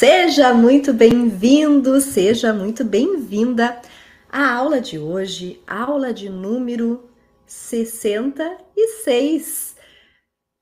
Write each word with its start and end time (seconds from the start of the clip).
Seja 0.00 0.54
muito 0.54 0.94
bem-vindo, 0.94 2.00
seja 2.00 2.54
muito 2.54 2.82
bem-vinda 2.82 3.82
à 4.30 4.54
aula 4.54 4.80
de 4.80 4.98
hoje, 4.98 5.62
aula 5.66 6.10
de 6.10 6.30
número 6.30 7.10
66, 7.46 9.76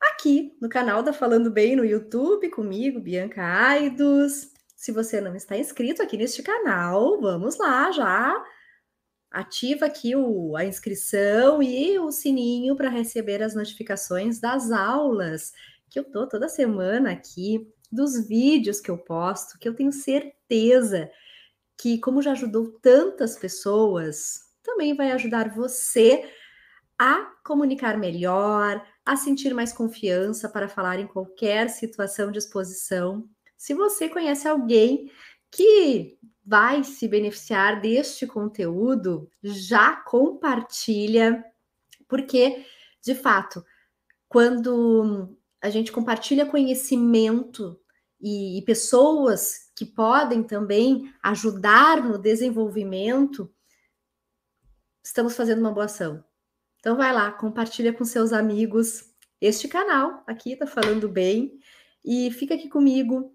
aqui 0.00 0.56
no 0.60 0.68
canal 0.68 1.04
da 1.04 1.12
Falando 1.12 1.52
Bem 1.52 1.76
no 1.76 1.84
YouTube, 1.84 2.50
comigo, 2.50 2.98
Bianca 2.98 3.40
Aidos. 3.40 4.50
Se 4.74 4.90
você 4.90 5.20
não 5.20 5.36
está 5.36 5.56
inscrito 5.56 6.02
aqui 6.02 6.16
neste 6.16 6.42
canal, 6.42 7.20
vamos 7.20 7.56
lá 7.58 7.92
já. 7.92 8.44
Ativa 9.30 9.86
aqui 9.86 10.16
o, 10.16 10.56
a 10.56 10.64
inscrição 10.64 11.62
e 11.62 11.96
o 11.96 12.10
sininho 12.10 12.74
para 12.74 12.90
receber 12.90 13.40
as 13.40 13.54
notificações 13.54 14.40
das 14.40 14.72
aulas 14.72 15.52
que 15.88 15.98
eu 15.98 16.04
tô 16.04 16.26
toda 16.26 16.48
semana 16.48 17.12
aqui 17.12 17.66
dos 17.90 18.26
vídeos 18.26 18.80
que 18.80 18.90
eu 18.90 18.98
posto, 18.98 19.58
que 19.58 19.68
eu 19.68 19.74
tenho 19.74 19.92
certeza 19.92 21.10
que, 21.76 21.98
como 21.98 22.22
já 22.22 22.32
ajudou 22.32 22.72
tantas 22.80 23.36
pessoas, 23.36 24.40
também 24.62 24.94
vai 24.94 25.12
ajudar 25.12 25.54
você 25.54 26.28
a 26.98 27.32
comunicar 27.44 27.96
melhor, 27.96 28.84
a 29.06 29.16
sentir 29.16 29.54
mais 29.54 29.72
confiança 29.72 30.48
para 30.48 30.68
falar 30.68 30.98
em 30.98 31.06
qualquer 31.06 31.70
situação 31.70 32.32
de 32.32 32.38
exposição. 32.38 33.28
Se 33.56 33.72
você 33.72 34.08
conhece 34.08 34.48
alguém 34.48 35.10
que 35.50 36.18
vai 36.44 36.82
se 36.82 37.06
beneficiar 37.06 37.80
deste 37.80 38.26
conteúdo, 38.26 39.30
já 39.42 39.96
compartilha, 39.96 41.44
porque, 42.08 42.64
de 43.02 43.14
fato, 43.14 43.64
quando 44.28 45.37
a 45.60 45.70
gente 45.70 45.92
compartilha 45.92 46.46
conhecimento 46.46 47.78
e, 48.20 48.58
e 48.58 48.62
pessoas 48.62 49.70
que 49.76 49.84
podem 49.84 50.42
também 50.42 51.12
ajudar 51.22 52.02
no 52.02 52.18
desenvolvimento, 52.18 53.52
estamos 55.04 55.36
fazendo 55.36 55.60
uma 55.60 55.72
boa 55.72 55.86
ação. 55.86 56.24
Então 56.78 56.96
vai 56.96 57.12
lá, 57.12 57.30
compartilha 57.32 57.92
com 57.92 58.04
seus 58.04 58.32
amigos 58.32 59.08
este 59.40 59.68
canal 59.68 60.24
aqui 60.26 60.56
tá 60.56 60.66
falando 60.66 61.08
bem 61.08 61.60
e 62.04 62.30
fica 62.32 62.54
aqui 62.54 62.68
comigo, 62.68 63.32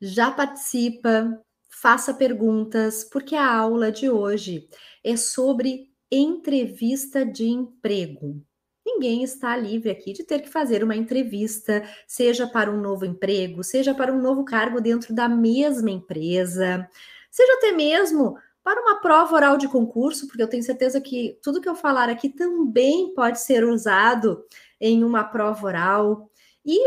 já 0.00 0.30
participa, 0.30 1.38
faça 1.68 2.14
perguntas, 2.14 3.04
porque 3.04 3.34
a 3.34 3.54
aula 3.54 3.92
de 3.92 4.08
hoje 4.08 4.68
é 5.04 5.16
sobre 5.16 5.92
entrevista 6.10 7.24
de 7.24 7.44
emprego. 7.44 8.42
Ninguém 8.84 9.22
está 9.22 9.56
livre 9.56 9.90
aqui 9.90 10.12
de 10.12 10.24
ter 10.24 10.40
que 10.40 10.48
fazer 10.48 10.82
uma 10.82 10.96
entrevista, 10.96 11.82
seja 12.06 12.46
para 12.46 12.70
um 12.70 12.80
novo 12.80 13.04
emprego, 13.04 13.62
seja 13.62 13.94
para 13.94 14.12
um 14.12 14.20
novo 14.20 14.44
cargo 14.44 14.80
dentro 14.80 15.14
da 15.14 15.28
mesma 15.28 15.90
empresa, 15.90 16.88
seja 17.30 17.54
até 17.54 17.72
mesmo 17.72 18.36
para 18.62 18.80
uma 18.80 19.00
prova 19.00 19.34
oral 19.34 19.56
de 19.56 19.68
concurso, 19.68 20.26
porque 20.26 20.42
eu 20.42 20.48
tenho 20.48 20.62
certeza 20.62 21.00
que 21.00 21.38
tudo 21.42 21.60
que 21.60 21.68
eu 21.68 21.74
falar 21.74 22.08
aqui 22.08 22.28
também 22.28 23.12
pode 23.14 23.40
ser 23.40 23.64
usado 23.64 24.44
em 24.80 25.02
uma 25.04 25.24
prova 25.24 25.66
oral. 25.66 26.30
E 26.64 26.78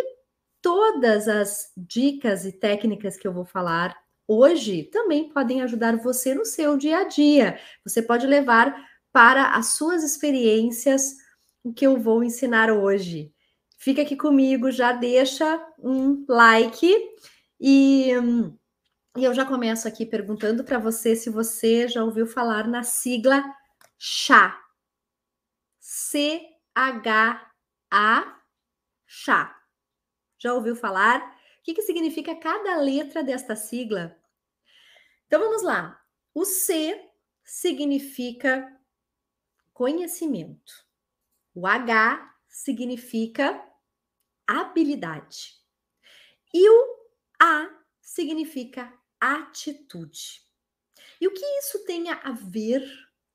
todas 0.61 1.27
as 1.27 1.71
dicas 1.75 2.45
e 2.45 2.51
técnicas 2.51 3.17
que 3.17 3.27
eu 3.27 3.33
vou 3.33 3.45
falar 3.45 3.95
hoje 4.27 4.83
também 4.83 5.29
podem 5.29 5.61
ajudar 5.61 5.97
você 5.97 6.33
no 6.33 6.45
seu 6.45 6.77
dia 6.77 6.99
a 6.99 7.03
dia. 7.03 7.59
Você 7.83 8.01
pode 8.01 8.25
levar 8.25 8.75
para 9.11 9.51
as 9.51 9.73
suas 9.73 10.03
experiências 10.03 11.17
o 11.65 11.73
que 11.73 11.85
eu 11.87 11.99
vou 11.99 12.23
ensinar 12.23 12.71
hoje. 12.71 13.33
Fica 13.75 14.03
aqui 14.03 14.15
comigo, 14.15 14.69
já 14.71 14.91
deixa 14.91 15.59
um 15.79 16.23
like 16.29 16.87
e, 17.59 18.11
e 19.17 19.23
eu 19.23 19.33
já 19.33 19.43
começo 19.43 19.87
aqui 19.87 20.05
perguntando 20.05 20.63
para 20.63 20.77
você 20.77 21.15
se 21.15 21.27
você 21.27 21.87
já 21.87 22.03
ouviu 22.03 22.27
falar 22.27 22.67
na 22.67 22.83
sigla 22.83 23.43
CHA. 23.97 24.63
C-H-A, 25.79 27.25
CHA. 29.07 29.55
Já 30.37 30.53
ouviu 30.53 30.75
falar? 30.75 31.19
O 31.59 31.63
que, 31.63 31.73
que 31.73 31.81
significa 31.81 32.35
cada 32.35 32.75
letra 32.77 33.23
desta 33.23 33.55
sigla? 33.55 34.15
Então 35.25 35.39
vamos 35.39 35.63
lá. 35.63 35.99
O 36.31 36.45
C 36.45 37.09
significa 37.43 38.71
conhecimento. 39.73 40.84
O 41.55 41.65
H 41.65 42.35
significa 42.49 43.63
habilidade. 44.45 45.53
E 46.53 46.69
o 46.69 46.97
A 47.41 47.69
significa 48.01 48.93
atitude. 49.19 50.41
E 51.19 51.27
o 51.27 51.33
que 51.33 51.45
isso 51.59 51.85
tem 51.85 52.09
a 52.11 52.31
ver 52.33 52.85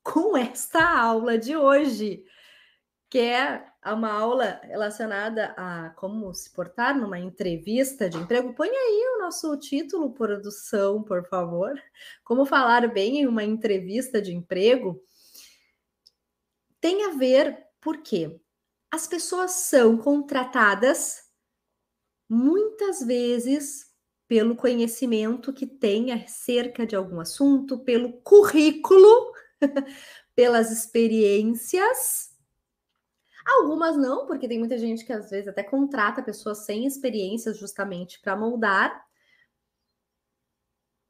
com 0.03 0.37
esta 0.37 0.99
aula 0.99 1.35
de 1.35 1.57
hoje? 1.57 2.23
Que 3.09 3.17
é 3.17 3.65
uma 3.87 4.11
aula 4.11 4.61
relacionada 4.63 5.55
a 5.57 5.89
como 5.95 6.31
se 6.31 6.51
portar 6.51 6.95
numa 6.95 7.19
entrevista 7.19 8.07
de 8.07 8.17
emprego. 8.17 8.53
Põe 8.53 8.69
aí 8.69 9.15
o 9.15 9.19
nosso 9.19 9.57
título, 9.57 10.13
produção, 10.13 11.01
por 11.01 11.27
favor. 11.27 11.73
Como 12.23 12.45
falar 12.45 12.87
bem 12.87 13.21
em 13.21 13.27
uma 13.27 13.43
entrevista 13.43 14.21
de 14.21 14.31
emprego. 14.31 15.03
Tem 16.79 17.05
a 17.05 17.09
ver 17.09 17.70
porque 17.81 18.39
as 18.91 19.07
pessoas 19.07 19.51
são 19.51 19.97
contratadas 19.97 21.23
muitas 22.29 23.01
vezes 23.01 23.91
pelo 24.27 24.55
conhecimento 24.55 25.51
que 25.51 25.67
tem 25.67 26.13
acerca 26.13 26.85
de 26.85 26.95
algum 26.95 27.19
assunto, 27.19 27.79
pelo 27.79 28.13
currículo, 28.21 29.33
pelas 30.33 30.71
experiências. 30.71 32.31
Algumas 33.45 33.97
não, 33.97 34.25
porque 34.27 34.47
tem 34.47 34.59
muita 34.59 34.77
gente 34.77 35.03
que 35.03 35.11
às 35.11 35.29
vezes 35.29 35.49
até 35.49 35.63
contrata 35.63 36.23
pessoas 36.23 36.59
sem 36.59 36.85
experiências 36.85 37.57
justamente 37.57 38.21
para 38.21 38.37
moldar. 38.37 39.05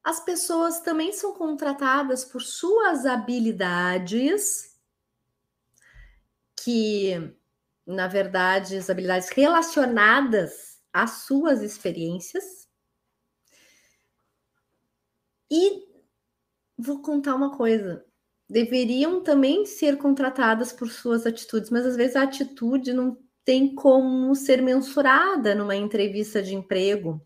As 0.03 0.20
pessoas 0.20 0.80
também 0.80 1.14
são 1.14 1.34
contratadas 1.34 2.26
por 2.26 2.42
suas 2.42 3.06
habilidades 3.06 4.71
que, 6.63 7.33
na 7.85 8.07
verdade, 8.07 8.77
as 8.77 8.89
habilidades 8.89 9.29
relacionadas 9.29 10.79
às 10.94 11.23
suas 11.23 11.61
experiências. 11.61 12.67
E 15.49 15.83
vou 16.77 17.01
contar 17.01 17.35
uma 17.35 17.55
coisa: 17.55 18.05
deveriam 18.49 19.22
também 19.23 19.66
ser 19.66 19.97
contratadas 19.97 20.72
por 20.73 20.89
suas 20.89 21.25
atitudes, 21.25 21.69
mas 21.69 21.85
às 21.85 21.95
vezes 21.95 22.16
a 22.16 22.23
atitude 22.23 22.93
não 22.93 23.17
tem 23.43 23.73
como 23.73 24.35
ser 24.35 24.61
mensurada 24.61 25.55
numa 25.55 25.75
entrevista 25.75 26.41
de 26.41 26.53
emprego. 26.53 27.22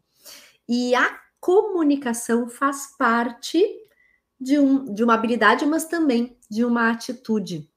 E 0.67 0.95
a 0.95 1.19
comunicação 1.39 2.49
faz 2.49 2.95
parte 2.97 3.63
de, 4.39 4.57
um, 4.57 4.93
de 4.93 5.03
uma 5.03 5.13
habilidade, 5.13 5.65
mas 5.65 5.85
também 5.85 6.37
de 6.49 6.65
uma 6.65 6.89
atitude. 6.89 7.69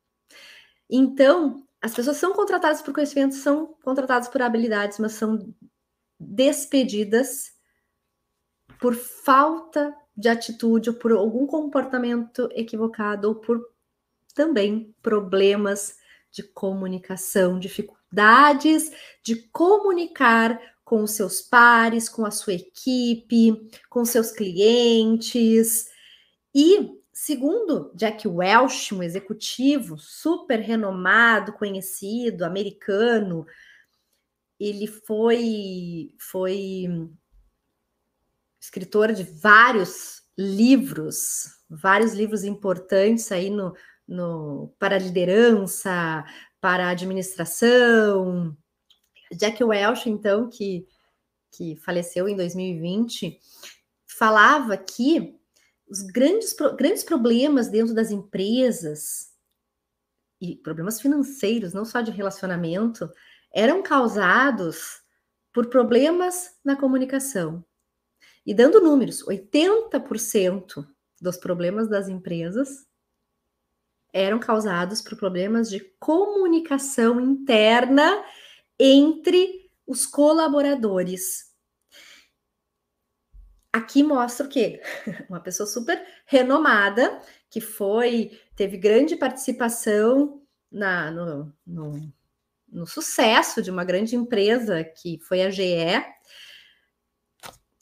Então, 0.91 1.65
as 1.81 1.95
pessoas 1.95 2.17
são 2.17 2.33
contratadas 2.33 2.83
por 2.83 2.93
conhecimento, 2.93 3.35
são 3.35 3.75
contratadas 3.83 4.29
por 4.29 4.43
habilidades, 4.43 4.99
mas 4.99 5.13
são 5.13 5.55
despedidas 6.19 7.53
por 8.81 8.95
falta 8.95 9.95
de 10.17 10.29
atitude, 10.29 10.91
ou 10.91 10.97
por 10.97 11.13
algum 11.13 11.47
comportamento 11.47 12.49
equivocado, 12.53 13.29
ou 13.29 13.35
por 13.37 13.61
também 14.35 14.95
problemas 15.03 15.97
de 16.31 16.43
comunicação, 16.43 17.59
dificuldades 17.59 18.91
de 19.23 19.37
comunicar 19.51 20.61
com 20.85 21.03
os 21.03 21.13
seus 21.13 21.43
pares, 21.43 22.09
com 22.09 22.25
a 22.25 22.31
sua 22.31 22.55
equipe, 22.55 23.69
com 23.89 24.05
seus 24.05 24.33
clientes. 24.33 25.87
E 26.55 26.99
Segundo 27.21 27.91
Jack 27.97 28.29
Welch, 28.29 28.95
um 28.95 29.03
executivo 29.03 29.99
super 29.99 30.61
renomado, 30.61 31.53
conhecido, 31.53 32.45
americano, 32.45 33.45
ele 34.59 34.87
foi, 34.87 36.15
foi 36.17 37.11
escritor 38.61 39.13
de 39.13 39.25
vários 39.25 40.23
livros, 40.39 41.59
vários 41.69 42.15
livros 42.15 42.45
importantes 42.45 43.33
aí 43.33 43.51
no, 43.51 43.75
no, 44.07 44.73
para 44.79 44.97
liderança, 44.97 46.25
para 46.61 46.89
administração. 46.89 48.57
Jack 49.33 49.63
Welch, 49.65 50.09
então, 50.09 50.49
que, 50.49 50.87
que 51.51 51.75
faleceu 51.79 52.29
em 52.29 52.37
2020, 52.37 53.41
falava 54.07 54.77
que 54.77 55.38
os 55.91 56.03
grandes, 56.03 56.55
grandes 56.77 57.03
problemas 57.03 57.69
dentro 57.69 57.95
das 57.95 58.11
empresas 58.11 59.33
e 60.41 60.57
problemas 60.57 61.01
financeiros, 61.01 61.73
não 61.73 61.85
só 61.85 62.01
de 62.01 62.11
relacionamento, 62.11 63.11
eram 63.53 63.83
causados 63.83 65.03
por 65.53 65.69
problemas 65.69 66.57
na 66.65 66.77
comunicação. 66.77 67.65
E 68.47 68.55
dando 68.55 68.81
números, 68.81 69.25
80% 69.25 70.87
dos 71.21 71.37
problemas 71.37 71.89
das 71.89 72.09
empresas 72.09 72.87
eram 74.13 74.39
causados 74.39 75.03
por 75.03 75.17
problemas 75.17 75.69
de 75.69 75.81
comunicação 75.99 77.21
interna 77.21 78.25
entre 78.79 79.71
os 79.87 80.07
colaboradores. 80.07 81.48
Aqui 83.73 84.03
mostra 84.03 84.47
o 84.47 84.49
quê? 84.49 84.81
Uma 85.29 85.41
pessoa 85.41 85.67
super 85.67 86.03
renomada 86.27 87.21
que 87.51 87.61
foi, 87.61 88.39
teve 88.57 88.77
grande 88.77 89.17
participação 89.17 90.43
na, 90.71 91.11
no, 91.11 91.53
no, 91.67 92.13
no 92.71 92.87
sucesso 92.87 93.63
de 93.63 93.71
uma 93.71 93.85
grande 93.85 94.17
empresa 94.17 94.85
que 94.85 95.19
foi 95.21 95.43
a 95.43 95.51
GE, 95.51 96.05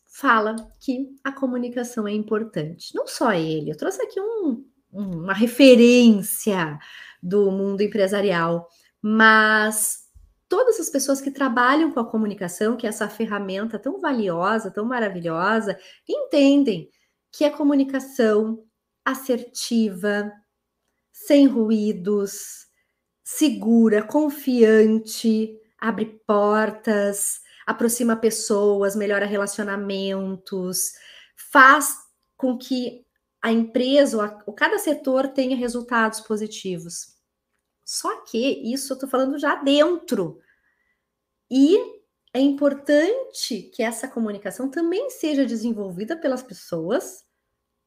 fala 0.04 0.56
que 0.80 1.14
a 1.22 1.32
comunicação 1.32 2.08
é 2.08 2.12
importante. 2.12 2.94
Não 2.94 3.06
só 3.06 3.32
ele, 3.32 3.70
eu 3.70 3.76
trouxe 3.76 4.02
aqui 4.02 4.20
um, 4.20 4.64
uma 4.92 5.34
referência 5.34 6.78
do 7.22 7.50
mundo 7.50 7.82
empresarial, 7.82 8.68
mas 9.02 10.05
todas 10.48 10.78
as 10.80 10.88
pessoas 10.88 11.20
que 11.20 11.30
trabalham 11.30 11.90
com 11.90 12.00
a 12.00 12.10
comunicação, 12.10 12.76
que 12.76 12.86
é 12.86 12.88
essa 12.88 13.08
ferramenta 13.08 13.78
tão 13.78 14.00
valiosa, 14.00 14.70
tão 14.70 14.84
maravilhosa, 14.84 15.78
entendem 16.08 16.90
que 17.32 17.44
a 17.44 17.50
comunicação 17.50 18.64
assertiva, 19.04 20.32
sem 21.12 21.46
ruídos, 21.46 22.66
segura, 23.22 24.02
confiante, 24.02 25.58
abre 25.78 26.20
portas, 26.26 27.40
aproxima 27.66 28.16
pessoas, 28.16 28.94
melhora 28.94 29.26
relacionamentos, 29.26 30.92
faz 31.50 31.96
com 32.36 32.56
que 32.56 33.04
a 33.42 33.52
empresa 33.52 34.16
ou, 34.16 34.22
a, 34.22 34.42
ou 34.46 34.54
cada 34.54 34.78
setor 34.78 35.28
tenha 35.28 35.56
resultados 35.56 36.20
positivos. 36.20 37.15
Só 37.86 38.22
que 38.22 38.36
isso 38.72 38.92
eu 38.92 38.94
estou 38.96 39.08
falando 39.08 39.38
já 39.38 39.54
dentro. 39.54 40.40
E 41.48 41.78
é 42.34 42.40
importante 42.40 43.70
que 43.72 43.80
essa 43.80 44.08
comunicação 44.08 44.68
também 44.68 45.08
seja 45.08 45.46
desenvolvida 45.46 46.16
pelas 46.16 46.42
pessoas 46.42 47.24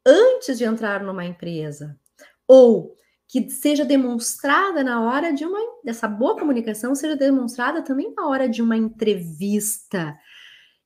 antes 0.05 0.57
de 0.57 0.63
entrar 0.63 1.03
numa 1.03 1.25
empresa. 1.25 1.99
Ou 2.47 2.95
que 3.27 3.49
seja 3.49 3.83
demonstrada 3.83 4.83
na 4.85 5.01
hora 5.01 5.33
de 5.33 5.45
uma 5.45 5.59
dessa 5.83 6.07
boa 6.07 6.35
comunicação 6.39 6.95
seja 6.95 7.15
demonstrada 7.15 7.83
também 7.83 8.13
na 8.15 8.25
hora 8.25 8.47
de 8.47 8.61
uma 8.61 8.77
entrevista. 8.77 10.17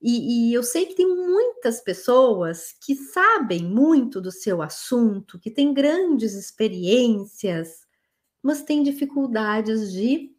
E, 0.02 0.50
e, 0.50 0.54
eu 0.54 0.64
sei 0.64 0.88
que 0.88 0.96
tem 0.96 1.08
muitas 1.08 1.80
pessoas 1.80 2.74
que 2.84 2.96
sabem 2.96 3.64
muito 3.64 4.20
do 4.20 4.32
seu 4.32 4.62
assunto, 4.62 5.40
que 5.40 5.50
têm 5.50 5.74
grandes 5.74 6.34
experiências, 6.34 7.83
mas 8.44 8.62
têm 8.62 8.84
dificuldades 8.84 9.92
de 9.94 10.36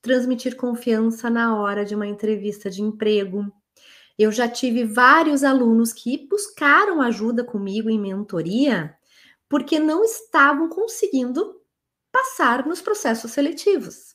transmitir 0.00 0.56
confiança 0.56 1.28
na 1.28 1.60
hora 1.60 1.84
de 1.84 1.94
uma 1.94 2.06
entrevista 2.06 2.70
de 2.70 2.80
emprego. 2.80 3.52
Eu 4.18 4.30
já 4.30 4.48
tive 4.48 4.84
vários 4.84 5.42
alunos 5.42 5.92
que 5.92 6.28
buscaram 6.28 7.02
ajuda 7.02 7.44
comigo 7.44 7.90
em 7.90 7.98
mentoria 7.98 8.96
porque 9.48 9.78
não 9.78 10.04
estavam 10.04 10.68
conseguindo 10.68 11.60
passar 12.10 12.66
nos 12.66 12.80
processos 12.80 13.32
seletivos. 13.32 14.14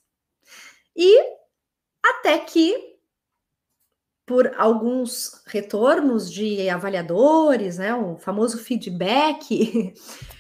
E 0.96 1.20
até 2.04 2.38
que, 2.40 2.98
por 4.26 4.54
alguns 4.58 5.44
retornos 5.46 6.32
de 6.32 6.70
avaliadores, 6.70 7.78
né, 7.78 7.94
o 7.94 8.18
famoso 8.18 8.58
feedback, 8.58 9.94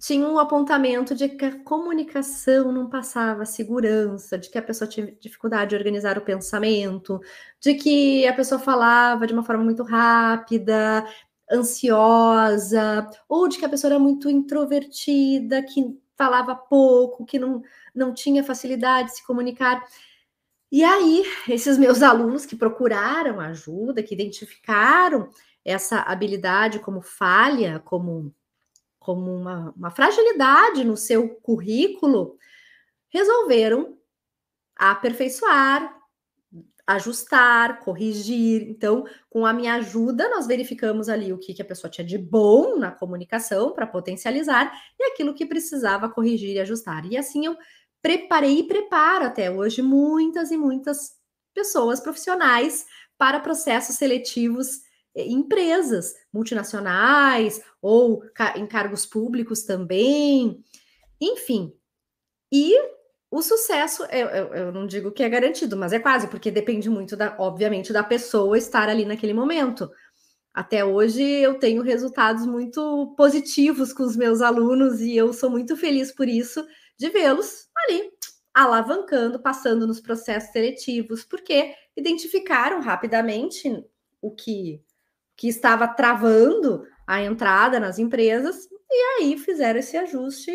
tinha 0.00 0.26
um 0.26 0.38
apontamento 0.38 1.14
de 1.14 1.28
que 1.28 1.44
a 1.44 1.64
comunicação 1.64 2.72
não 2.72 2.88
passava 2.88 3.44
segurança, 3.44 4.38
de 4.38 4.50
que 4.50 4.58
a 4.58 4.62
pessoa 4.62 4.88
tinha 4.88 5.12
dificuldade 5.20 5.70
de 5.70 5.76
organizar 5.76 6.18
o 6.18 6.22
pensamento, 6.22 7.20
de 7.60 7.74
que 7.74 8.26
a 8.26 8.32
pessoa 8.32 8.58
falava 8.58 9.26
de 9.26 9.32
uma 9.32 9.44
forma 9.44 9.64
muito 9.64 9.82
rápida, 9.82 11.04
ansiosa, 11.50 13.08
ou 13.28 13.48
de 13.48 13.58
que 13.58 13.64
a 13.64 13.68
pessoa 13.68 13.92
era 13.92 13.98
muito 13.98 14.28
introvertida, 14.30 15.62
que 15.62 15.98
falava 16.16 16.54
pouco, 16.54 17.24
que 17.24 17.38
não, 17.38 17.62
não 17.94 18.12
tinha 18.12 18.44
facilidade 18.44 19.08
de 19.08 19.16
se 19.16 19.26
comunicar. 19.26 19.84
E 20.70 20.84
aí, 20.84 21.24
esses 21.48 21.78
meus 21.78 22.02
alunos 22.02 22.44
que 22.44 22.56
procuraram 22.56 23.40
ajuda, 23.40 24.02
que 24.02 24.14
identificaram 24.14 25.30
essa 25.64 26.00
habilidade 26.00 26.78
como 26.80 27.00
falha, 27.00 27.80
como, 27.80 28.34
como 29.08 29.34
uma, 29.34 29.72
uma 29.74 29.90
fragilidade 29.90 30.84
no 30.84 30.94
seu 30.94 31.30
currículo, 31.36 32.36
resolveram 33.08 33.96
aperfeiçoar, 34.76 35.96
ajustar, 36.86 37.80
corrigir. 37.80 38.68
Então, 38.68 39.06
com 39.30 39.46
a 39.46 39.52
minha 39.54 39.76
ajuda, 39.76 40.28
nós 40.28 40.46
verificamos 40.46 41.08
ali 41.08 41.32
o 41.32 41.38
que, 41.38 41.54
que 41.54 41.62
a 41.62 41.64
pessoa 41.64 41.90
tinha 41.90 42.06
de 42.06 42.18
bom 42.18 42.76
na 42.76 42.90
comunicação 42.90 43.72
para 43.72 43.86
potencializar 43.86 44.70
e 45.00 45.04
aquilo 45.04 45.32
que 45.32 45.46
precisava 45.46 46.10
corrigir 46.10 46.56
e 46.56 46.60
ajustar. 46.60 47.06
E 47.10 47.16
assim 47.16 47.46
eu 47.46 47.56
preparei 48.02 48.58
e 48.58 48.68
preparo 48.68 49.24
até 49.24 49.50
hoje 49.50 49.80
muitas 49.80 50.50
e 50.50 50.58
muitas 50.58 51.16
pessoas 51.54 51.98
profissionais 51.98 52.84
para 53.16 53.40
processos 53.40 53.96
seletivos 53.96 54.86
empresas 55.16 56.14
multinacionais 56.32 57.60
ou 57.80 58.22
em 58.56 58.66
cargos 58.66 59.06
públicos 59.06 59.62
também. 59.62 60.62
Enfim, 61.20 61.72
e 62.52 62.74
o 63.30 63.42
sucesso, 63.42 64.04
eu, 64.04 64.28
eu, 64.28 64.54
eu, 64.54 64.72
não 64.72 64.86
digo 64.86 65.12
que 65.12 65.22
é 65.22 65.28
garantido, 65.28 65.76
mas 65.76 65.92
é 65.92 65.98
quase, 65.98 66.28
porque 66.28 66.50
depende 66.50 66.88
muito, 66.88 67.16
da, 67.16 67.36
obviamente, 67.38 67.92
da 67.92 68.02
pessoa 68.02 68.56
estar 68.56 68.88
ali 68.88 69.04
naquele 69.04 69.34
momento. 69.34 69.90
Até 70.54 70.84
hoje 70.84 71.22
eu 71.22 71.58
tenho 71.58 71.82
resultados 71.82 72.46
muito 72.46 73.14
positivos 73.16 73.92
com 73.92 74.02
os 74.02 74.16
meus 74.16 74.40
alunos 74.40 75.00
e 75.00 75.14
eu 75.16 75.32
sou 75.32 75.50
muito 75.50 75.76
feliz 75.76 76.10
por 76.10 76.28
isso, 76.28 76.66
de 76.98 77.10
vê-los 77.10 77.68
ali 77.76 78.10
alavancando, 78.52 79.38
passando 79.40 79.86
nos 79.86 80.00
processos 80.00 80.50
seletivos, 80.50 81.24
porque 81.24 81.74
identificaram 81.96 82.80
rapidamente 82.80 83.70
o 84.20 84.32
que, 84.32 84.82
que 85.38 85.48
estava 85.48 85.86
travando 85.86 86.84
a 87.06 87.22
entrada 87.22 87.78
nas 87.78 87.98
empresas 87.98 88.68
e 88.90 89.22
aí 89.22 89.38
fizeram 89.38 89.78
esse 89.78 89.96
ajuste 89.96 90.52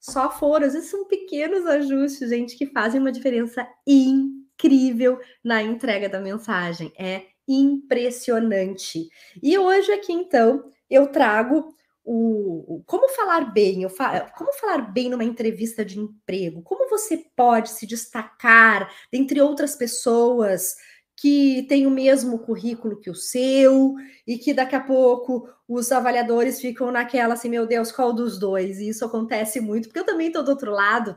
só 0.00 0.30
foram. 0.30 0.66
Às 0.66 0.72
vezes 0.74 0.90
são 0.90 1.06
pequenos 1.06 1.64
ajustes, 1.64 2.28
gente, 2.28 2.58
que 2.58 2.66
fazem 2.66 3.00
uma 3.00 3.12
diferença 3.12 3.66
incrível 3.86 5.18
na 5.42 5.62
entrega 5.62 6.08
da 6.08 6.20
mensagem. 6.20 6.92
É 6.98 7.22
impressionante. 7.46 9.08
E 9.40 9.56
hoje 9.56 9.92
aqui, 9.92 10.12
então, 10.12 10.68
eu 10.90 11.06
trago 11.06 11.72
o, 12.04 12.78
o 12.78 12.84
como 12.84 13.08
falar 13.08 13.52
bem, 13.52 13.82
eu 13.82 13.90
fa, 13.90 14.32
como 14.36 14.52
falar 14.54 14.92
bem 14.92 15.08
numa 15.08 15.22
entrevista 15.22 15.84
de 15.84 16.00
emprego, 16.00 16.62
como 16.62 16.90
você 16.90 17.24
pode 17.36 17.70
se 17.70 17.86
destacar 17.86 18.92
dentre 19.12 19.40
outras 19.40 19.76
pessoas 19.76 20.74
que 21.22 21.64
tem 21.68 21.86
o 21.86 21.90
mesmo 21.90 22.36
currículo 22.40 22.98
que 22.98 23.08
o 23.08 23.14
seu 23.14 23.94
e 24.26 24.36
que 24.36 24.52
daqui 24.52 24.74
a 24.74 24.80
pouco 24.80 25.48
os 25.68 25.92
avaliadores 25.92 26.60
ficam 26.60 26.90
naquela 26.90 27.34
assim, 27.34 27.48
meu 27.48 27.64
Deus, 27.64 27.92
qual 27.92 28.12
dos 28.12 28.40
dois? 28.40 28.80
E 28.80 28.88
isso 28.88 29.04
acontece 29.04 29.60
muito, 29.60 29.86
porque 29.86 30.00
eu 30.00 30.04
também 30.04 30.26
estou 30.26 30.42
do 30.42 30.50
outro 30.50 30.72
lado, 30.72 31.16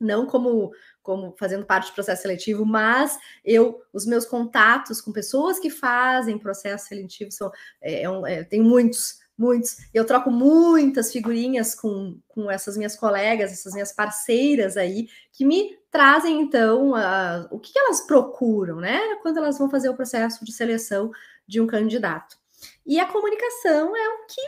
não 0.00 0.26
como 0.26 0.72
como 1.00 1.32
fazendo 1.38 1.64
parte 1.64 1.92
do 1.92 1.94
processo 1.94 2.22
seletivo, 2.22 2.66
mas 2.66 3.16
eu, 3.44 3.80
os 3.92 4.04
meus 4.04 4.26
contatos 4.26 5.00
com 5.00 5.12
pessoas 5.12 5.60
que 5.60 5.70
fazem 5.70 6.36
processo 6.36 6.88
seletivo 6.88 7.30
são, 7.30 7.48
é, 7.80 8.02
é, 8.02 8.32
é 8.32 8.42
tem 8.42 8.60
muitos, 8.60 9.20
muitos. 9.36 9.76
Eu 9.92 10.04
troco 10.04 10.30
muitas 10.30 11.12
figurinhas 11.12 11.74
com, 11.74 12.18
com 12.28 12.50
essas 12.50 12.76
minhas 12.76 12.96
colegas, 12.96 13.52
essas 13.52 13.72
minhas 13.72 13.92
parceiras 13.92 14.76
aí, 14.76 15.08
que 15.32 15.44
me 15.44 15.76
trazem 15.90 16.40
então 16.40 16.94
a, 16.94 17.46
o 17.50 17.58
que 17.58 17.78
elas 17.78 18.00
procuram, 18.02 18.76
né? 18.76 19.00
Quando 19.22 19.38
elas 19.38 19.58
vão 19.58 19.70
fazer 19.70 19.88
o 19.88 19.96
processo 19.96 20.44
de 20.44 20.52
seleção 20.52 21.10
de 21.46 21.60
um 21.60 21.66
candidato. 21.66 22.36
E 22.84 22.98
a 22.98 23.06
comunicação 23.06 23.96
é 23.96 24.08
o 24.08 24.26
que 24.26 24.40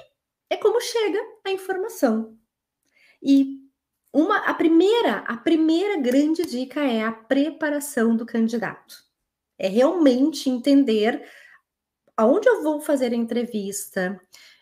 é 0.51 0.57
como 0.57 0.81
chega 0.81 1.21
a 1.45 1.51
informação. 1.51 2.37
E 3.23 3.59
uma 4.13 4.39
a 4.39 4.55
primeira, 4.55 5.19
a 5.19 5.37
primeira 5.37 6.01
grande 6.01 6.45
dica 6.47 6.81
é 6.81 7.05
a 7.05 7.13
preparação 7.13 8.17
do 8.17 8.25
candidato. 8.25 8.97
É 9.59 9.69
realmente 9.69 10.49
entender 10.49 11.29
aonde 12.17 12.49
eu 12.49 12.63
vou 12.63 12.81
fazer 12.81 13.13
a 13.13 13.17
entrevista, 13.17 14.21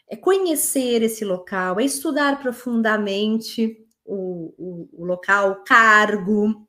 é 0.09 0.17
conhecer 0.17 1.03
esse 1.03 1.25
local, 1.25 1.81
é 1.81 1.85
estudar 1.85 2.41
profundamente 2.41 3.77
o, 4.05 4.55
o, 4.57 5.03
o 5.03 5.05
local, 5.05 5.51
o 5.51 5.65
cargo, 5.65 6.67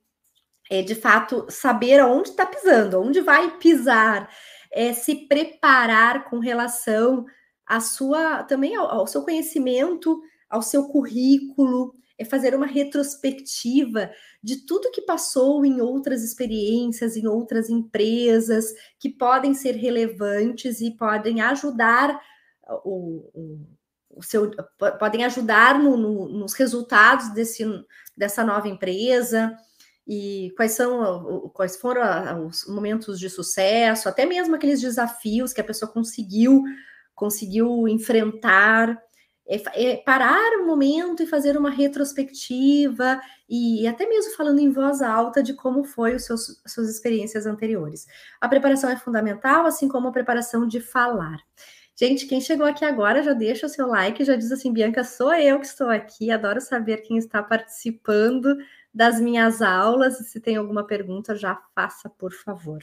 é 0.69 0.81
de 0.81 0.95
fato 0.95 1.45
saber 1.49 1.99
aonde 1.99 2.29
está 2.29 2.45
pisando, 2.45 2.99
onde 2.99 3.21
vai 3.21 3.57
pisar, 3.57 4.29
é 4.71 4.91
se 4.91 5.27
preparar 5.27 6.25
com 6.25 6.39
relação 6.39 7.25
à 7.65 7.79
sua 7.79 8.43
também 8.43 8.75
ao, 8.75 8.89
ao 8.89 9.07
seu 9.07 9.23
conhecimento, 9.23 10.19
ao 10.49 10.61
seu 10.61 10.87
currículo, 10.87 11.93
é 12.17 12.25
fazer 12.25 12.55
uma 12.55 12.65
retrospectiva 12.65 14.09
de 14.43 14.65
tudo 14.65 14.91
que 14.91 15.03
passou 15.03 15.63
em 15.63 15.79
outras 15.79 16.23
experiências, 16.23 17.15
em 17.15 17.27
outras 17.27 17.69
empresas, 17.69 18.73
que 18.99 19.09
podem 19.09 19.53
ser 19.53 19.75
relevantes 19.75 20.81
e 20.81 20.97
podem 20.97 21.41
ajudar 21.41 22.19
o, 22.83 23.29
o, 23.33 23.67
o 24.17 24.23
seu, 24.23 24.51
podem 24.99 25.25
ajudar 25.25 25.79
no, 25.79 25.95
no, 25.97 26.27
nos 26.27 26.53
resultados 26.53 27.33
desse, 27.33 27.63
dessa 28.15 28.43
nova 28.43 28.67
empresa 28.67 29.55
e 30.07 30.53
quais 30.55 30.71
são 30.71 31.49
quais 31.53 31.75
foram 31.75 32.47
os 32.47 32.65
momentos 32.67 33.19
de 33.19 33.29
sucesso, 33.29 34.07
até 34.07 34.25
mesmo 34.25 34.55
aqueles 34.55 34.79
desafios 34.79 35.51
que 35.51 35.61
a 35.61 35.65
pessoa 35.65 35.91
conseguiu 35.91 36.63
conseguiu 37.13 37.87
enfrentar 37.87 38.97
é, 39.49 39.91
é 39.91 39.97
parar 39.97 40.59
um 40.59 40.65
momento 40.65 41.23
e 41.23 41.27
fazer 41.27 41.57
uma 41.57 41.69
retrospectiva 41.69 43.19
e 43.49 43.87
até 43.87 44.05
mesmo 44.07 44.35
falando 44.35 44.59
em 44.59 44.71
voz 44.71 45.01
alta 45.01 45.41
de 45.41 45.53
como 45.53 45.83
foi 45.83 46.15
os 46.15 46.25
seus 46.25 46.61
suas 46.67 46.89
experiências 46.89 47.45
anteriores. 47.45 48.05
A 48.41 48.47
preparação 48.47 48.89
é 48.89 48.97
fundamental, 48.97 49.65
assim 49.65 49.87
como 49.87 50.07
a 50.07 50.11
preparação 50.11 50.67
de 50.67 50.79
falar. 50.79 51.37
Gente, 51.99 52.27
quem 52.27 52.39
chegou 52.39 52.67
aqui 52.67 52.85
agora 52.85 53.23
já 53.23 53.33
deixa 53.33 53.65
o 53.65 53.69
seu 53.69 53.87
like, 53.87 54.23
já 54.23 54.35
diz 54.35 54.51
assim, 54.51 54.71
Bianca, 54.71 55.03
sou 55.03 55.33
eu 55.33 55.59
que 55.59 55.65
estou 55.65 55.89
aqui, 55.89 56.29
adoro 56.29 56.61
saber 56.61 56.97
quem 56.97 57.17
está 57.17 57.41
participando 57.41 58.55
das 58.93 59.19
minhas 59.19 59.63
aulas 59.63 60.19
e 60.19 60.23
se 60.23 60.39
tem 60.39 60.57
alguma 60.57 60.85
pergunta 60.85 61.35
já 61.35 61.55
faça, 61.73 62.07
por 62.07 62.31
favor. 62.31 62.81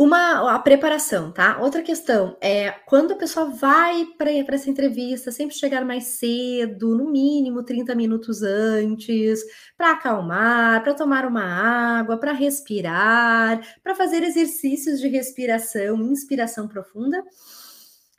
Uma 0.00 0.54
a 0.54 0.58
preparação, 0.60 1.32
tá? 1.32 1.58
Outra 1.60 1.82
questão 1.82 2.36
é 2.40 2.70
quando 2.86 3.14
a 3.14 3.16
pessoa 3.16 3.46
vai 3.50 4.04
para 4.16 4.30
essa 4.54 4.70
entrevista, 4.70 5.32
sempre 5.32 5.56
chegar 5.56 5.84
mais 5.84 6.04
cedo, 6.04 6.96
no 6.96 7.10
mínimo 7.10 7.64
30 7.64 7.96
minutos 7.96 8.40
antes, 8.44 9.40
para 9.76 9.90
acalmar, 9.90 10.84
para 10.84 10.94
tomar 10.94 11.26
uma 11.26 11.42
água, 11.42 12.16
para 12.16 12.30
respirar, 12.32 13.60
para 13.82 13.92
fazer 13.96 14.22
exercícios 14.22 15.00
de 15.00 15.08
respiração, 15.08 15.96
inspiração 16.12 16.68
profunda, 16.68 17.20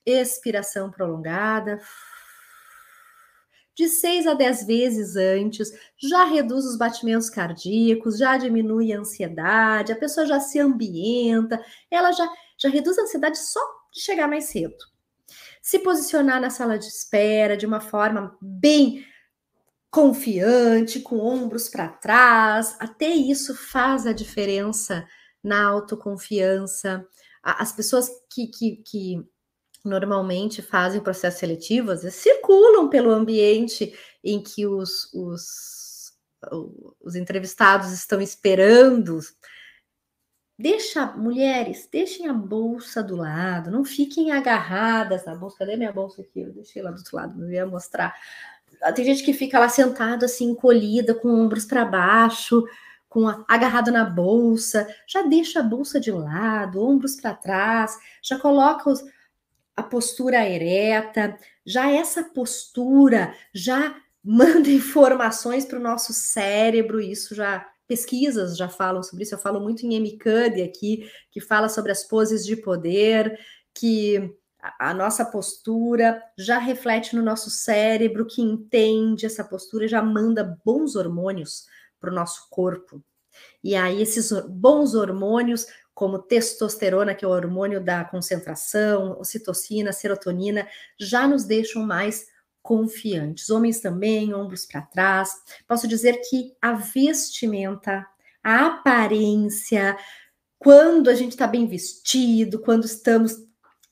expiração 0.06 0.92
prolongada 0.92 1.80
de 3.80 3.88
6 3.88 4.28
a 4.28 4.34
10 4.34 4.66
vezes 4.66 5.16
antes, 5.16 5.72
já 5.96 6.26
reduz 6.26 6.66
os 6.66 6.78
batimentos 6.78 7.30
cardíacos, 7.30 8.18
já 8.18 8.36
diminui 8.36 8.92
a 8.92 9.00
ansiedade, 9.00 9.94
a 9.94 9.96
pessoa 9.96 10.26
já 10.26 10.38
se 10.38 10.60
ambienta, 10.60 11.64
ela 11.90 12.12
já, 12.12 12.30
já 12.58 12.68
reduz 12.68 13.00
a 13.00 13.04
ansiedade 13.04 13.38
só 13.38 13.62
de 13.94 14.02
chegar 14.02 14.28
mais 14.28 14.44
cedo. 14.46 14.76
Se 15.62 15.80
posicionar 15.80 16.42
na 16.42 16.50
sala 16.50 16.78
de 16.78 16.88
espera 16.88 17.56
de 17.56 17.66
uma 17.66 17.80
forma 17.80 18.38
bem 18.42 19.06
confiante, 19.90 21.00
com 21.00 21.18
ombros 21.18 21.70
para 21.70 21.88
trás, 21.88 22.76
até 22.82 23.08
isso 23.08 23.56
faz 23.56 24.06
a 24.06 24.12
diferença 24.12 25.08
na 25.42 25.66
autoconfiança. 25.66 27.08
As 27.42 27.72
pessoas 27.72 28.10
que, 28.30 28.48
que, 28.48 28.84
que 28.86 29.26
normalmente 29.84 30.62
fazem 30.62 31.02
processo 31.02 31.40
seletivo, 31.40 31.92
às 31.92 32.04
vezes 32.04 32.20
circulam 32.20 32.90
pelo 32.90 33.12
ambiente 33.12 33.94
em 34.24 34.42
que 34.42 34.66
os, 34.66 35.14
os, 35.14 36.14
os 37.02 37.16
entrevistados 37.16 37.92
estão 37.92 38.22
esperando. 38.22 39.20
Deixa, 40.58 41.06
mulheres, 41.14 41.88
deixem 41.90 42.28
a 42.28 42.34
bolsa 42.34 43.02
do 43.02 43.16
lado, 43.16 43.72
não 43.72 43.86
fiquem 43.86 44.32
agarradas 44.32 45.26
na 45.26 45.34
bolsa. 45.34 45.60
Cadê 45.60 45.78
minha 45.78 45.94
bolsa 45.94 46.22
aqui? 46.22 46.42
Eu 46.42 46.52
deixei 46.52 46.82
lá 46.82 46.92
do 46.92 46.98
outro 46.98 47.16
lado, 47.16 47.40
não 47.40 47.50
ia 47.50 47.66
mostrar. 47.66 48.14
Tem 48.94 49.06
gente 49.06 49.24
que 49.24 49.32
fica 49.32 49.58
lá 49.58 49.70
sentado 49.70 50.26
assim, 50.26 50.50
encolhida, 50.50 51.16
com 51.16 51.30
ombros 51.30 51.64
para 51.64 51.86
baixo, 51.86 52.66
com 53.08 53.26
a, 53.28 53.46
agarrado 53.48 53.90
na 53.90 54.04
bolsa. 54.04 54.86
Já 55.08 55.22
deixa 55.22 55.62
a 55.62 55.64
bolsa 55.64 55.98
de 55.98 56.12
lado, 56.12 56.86
ombros 56.86 57.16
para 57.16 57.34
trás, 57.34 57.98
já 58.22 58.38
coloca 58.38 58.90
os, 58.90 59.02
a 59.80 59.84
postura 59.84 60.48
ereta, 60.48 61.38
já 61.66 61.90
essa 61.90 62.24
postura 62.24 63.34
já 63.54 63.96
manda 64.24 64.68
informações 64.70 65.66
para 65.66 65.80
o 65.80 65.82
nosso 65.82 66.14
cérebro, 66.14 67.00
isso 67.00 67.34
já 67.34 67.66
pesquisas 67.88 68.56
já 68.56 68.70
falam 68.70 69.02
sobre 69.02 69.24
isso, 69.24 69.34
eu 69.34 69.40
falo 69.40 69.60
muito 69.60 69.84
em 69.84 70.00
MCUD 70.00 70.62
aqui, 70.62 71.10
que 71.32 71.42
fala 71.42 71.68
sobre 71.68 71.92
as 71.92 72.04
poses 72.04 72.46
de 72.46 72.56
poder, 72.56 73.40
que 73.74 74.32
a, 74.62 74.92
a 74.92 74.94
nossa 74.94 75.26
postura 75.26 76.22
já 76.38 76.60
reflete 76.60 77.16
no 77.16 77.24
nosso 77.24 77.50
cérebro, 77.50 78.28
que 78.28 78.44
entende 78.44 79.26
essa 79.26 79.44
postura, 79.44 79.88
já 79.88 80.04
manda 80.04 80.56
bons 80.64 80.96
hormônios 80.96 81.66
para 82.00 82.12
o 82.12 82.16
nosso 82.16 82.48
corpo. 82.52 83.04
E 83.64 83.76
aí, 83.76 84.02
esses 84.02 84.32
bons 84.48 84.94
hormônios 84.94 85.66
como 86.00 86.18
testosterona, 86.18 87.14
que 87.14 87.26
é 87.26 87.28
o 87.28 87.32
hormônio 87.32 87.84
da 87.84 88.06
concentração, 88.06 89.20
ocitocina, 89.20 89.92
serotonina, 89.92 90.66
já 90.98 91.28
nos 91.28 91.44
deixam 91.44 91.86
mais 91.86 92.26
confiantes. 92.62 93.50
Homens 93.50 93.82
também, 93.82 94.34
ombros 94.34 94.66
para 94.66 94.82
trás. 94.82 95.30
Posso 95.68 95.90
dizer 95.90 96.22
que 96.30 96.56
a 96.62 96.72
vestimenta, 96.72 98.08
a 98.42 98.68
aparência, 98.68 99.98
quando 100.58 101.10
a 101.10 101.14
gente 101.14 101.32
está 101.32 101.46
bem 101.46 101.68
vestido, 101.68 102.60
quando 102.60 102.86
estamos 102.86 103.36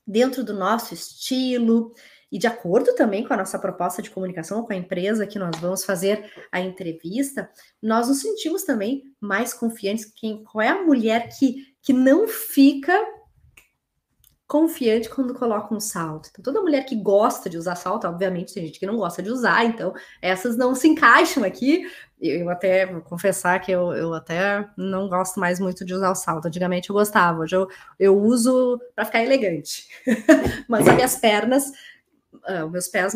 dentro 0.07 0.45
do 0.45 0.53
nosso 0.53 0.93
estilo, 0.93 1.93
e 2.31 2.37
de 2.37 2.47
acordo 2.47 2.93
também 2.95 3.25
com 3.25 3.33
a 3.33 3.37
nossa 3.37 3.57
proposta 3.57 4.01
de 4.01 4.09
comunicação 4.09 4.63
com 4.63 4.73
a 4.73 4.75
empresa 4.75 5.25
que 5.25 5.39
nós 5.39 5.57
vamos 5.59 5.85
fazer 5.85 6.29
a 6.51 6.59
entrevista, 6.59 7.49
nós 7.81 8.07
nos 8.07 8.19
sentimos 8.19 8.63
também 8.63 9.03
mais 9.19 9.53
confiantes. 9.53 10.05
Quem, 10.05 10.43
qual 10.43 10.61
é 10.61 10.69
a 10.69 10.83
mulher 10.83 11.29
que, 11.29 11.73
que 11.81 11.93
não 11.93 12.27
fica 12.27 12.93
confiante 14.45 15.09
quando 15.09 15.33
coloca 15.33 15.73
um 15.73 15.79
salto? 15.79 16.29
Então, 16.29 16.43
toda 16.43 16.61
mulher 16.61 16.85
que 16.85 16.95
gosta 16.95 17.49
de 17.49 17.57
usar 17.57 17.75
salto, 17.75 18.07
obviamente 18.07 18.53
tem 18.53 18.65
gente 18.65 18.79
que 18.79 18.85
não 18.85 18.97
gosta 18.97 19.23
de 19.23 19.29
usar, 19.29 19.63
então 19.63 19.93
essas 20.21 20.57
não 20.57 20.75
se 20.75 20.87
encaixam 20.87 21.45
aqui. 21.45 21.89
Eu 22.19 22.49
até 22.49 22.85
vou 22.85 23.01
confessar 23.01 23.59
que 23.59 23.71
eu, 23.71 23.93
eu 23.93 24.13
até 24.13 24.67
não 24.75 25.07
gosto 25.07 25.39
mais 25.39 25.59
muito 25.59 25.85
de 25.85 25.93
usar 25.93 26.11
o 26.11 26.15
salto. 26.15 26.47
Antigamente 26.47 26.89
eu 26.89 26.95
gostava, 26.95 27.39
hoje 27.39 27.55
eu, 27.55 27.67
eu 27.97 28.17
uso 28.17 28.81
para 28.93 29.05
ficar 29.05 29.23
elegante. 29.23 29.87
Mas 30.67 30.85
as 30.87 30.95
minhas 30.95 31.15
pernas 31.15 31.71
uh, 32.47 32.69
meus 32.69 32.87
pés 32.87 33.13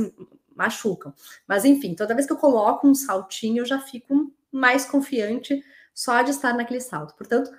machucam. 0.55 1.13
Mas 1.47 1.65
enfim, 1.65 1.95
toda 1.95 2.13
vez 2.13 2.25
que 2.27 2.33
eu 2.33 2.37
coloco 2.37 2.87
um 2.87 2.95
saltinho, 2.95 3.61
eu 3.61 3.65
já 3.65 3.79
fico 3.79 4.31
mais 4.51 4.85
confiante 4.85 5.63
só 5.93 6.21
de 6.21 6.31
estar 6.31 6.53
naquele 6.53 6.81
salto. 6.81 7.15
Portanto, 7.15 7.51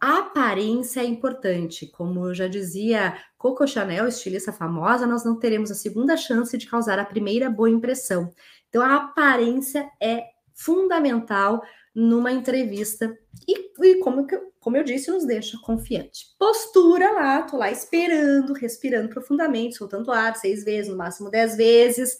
a 0.00 0.18
aparência 0.18 1.00
é 1.00 1.04
importante. 1.04 1.86
Como 1.86 2.34
já 2.34 2.46
dizia 2.46 3.16
Coco 3.38 3.66
Chanel, 3.66 4.06
estilista 4.06 4.52
famosa, 4.52 5.06
nós 5.06 5.24
não 5.24 5.38
teremos 5.38 5.70
a 5.70 5.74
segunda 5.74 6.16
chance 6.16 6.56
de 6.56 6.66
causar 6.66 6.98
a 6.98 7.04
primeira 7.04 7.48
boa 7.48 7.70
impressão. 7.70 8.32
Então, 8.68 8.82
a 8.82 8.96
aparência 8.96 9.90
é 10.00 10.24
fundamental 10.52 11.62
numa 11.96 12.30
entrevista 12.30 13.18
e, 13.48 13.72
e 13.82 14.00
como, 14.00 14.26
como 14.60 14.76
eu 14.76 14.84
disse, 14.84 15.10
nos 15.10 15.24
deixa 15.24 15.58
confiante. 15.62 16.26
Postura 16.38 17.10
lá, 17.10 17.40
tô 17.40 17.56
lá 17.56 17.70
esperando, 17.70 18.52
respirando 18.52 19.08
profundamente, 19.08 19.76
soltando 19.76 20.12
ar 20.12 20.36
seis 20.36 20.62
vezes, 20.62 20.90
no 20.90 20.98
máximo 20.98 21.30
dez 21.30 21.56
vezes. 21.56 22.18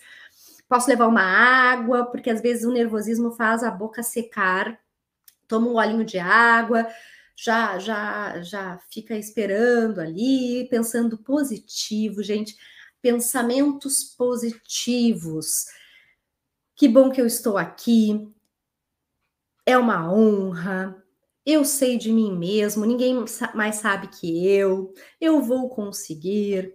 Posso 0.66 0.88
levar 0.88 1.06
uma 1.06 1.20
água, 1.20 2.06
porque 2.06 2.30
às 2.30 2.40
vezes 2.40 2.64
o 2.64 2.72
nervosismo 2.72 3.32
faz 3.32 3.62
a 3.62 3.70
boca 3.70 4.02
secar. 4.02 4.80
Toma 5.46 5.68
um 5.68 5.74
golinho 5.74 6.06
de 6.06 6.18
água, 6.18 6.88
já 7.36 7.78
já 7.78 8.40
já 8.40 8.78
fica 8.90 9.14
esperando 9.14 10.00
ali, 10.00 10.66
pensando 10.70 11.18
positivo, 11.18 12.22
gente. 12.22 12.56
Pensamentos 13.02 14.04
positivos. 14.16 15.66
Que 16.74 16.88
bom 16.88 17.10
que 17.10 17.20
eu 17.20 17.26
estou 17.26 17.58
aqui 17.58 18.34
é 19.66 19.76
uma 19.76 20.10
honra, 20.10 21.04
eu 21.44 21.64
sei 21.64 21.98
de 21.98 22.12
mim 22.12 22.36
mesmo, 22.36 22.84
ninguém 22.84 23.24
mais 23.54 23.76
sabe 23.76 24.06
que 24.08 24.46
eu, 24.46 24.94
eu 25.20 25.42
vou 25.42 25.68
conseguir. 25.68 26.72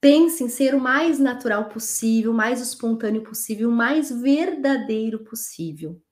Pense 0.00 0.42
em 0.42 0.48
ser 0.48 0.74
o 0.74 0.80
mais 0.80 1.18
natural 1.18 1.68
possível, 1.68 2.32
o 2.32 2.34
mais 2.34 2.60
espontâneo 2.60 3.22
possível, 3.22 3.68
o 3.68 3.72
mais 3.72 4.10
verdadeiro 4.10 5.24
possível. 5.24 6.02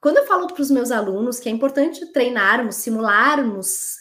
Quando 0.00 0.18
eu 0.18 0.26
falo 0.26 0.46
para 0.46 0.62
os 0.62 0.70
meus 0.70 0.92
alunos 0.92 1.40
que 1.40 1.48
é 1.48 1.52
importante 1.52 2.12
treinarmos, 2.12 2.76
simularmos 2.76 3.98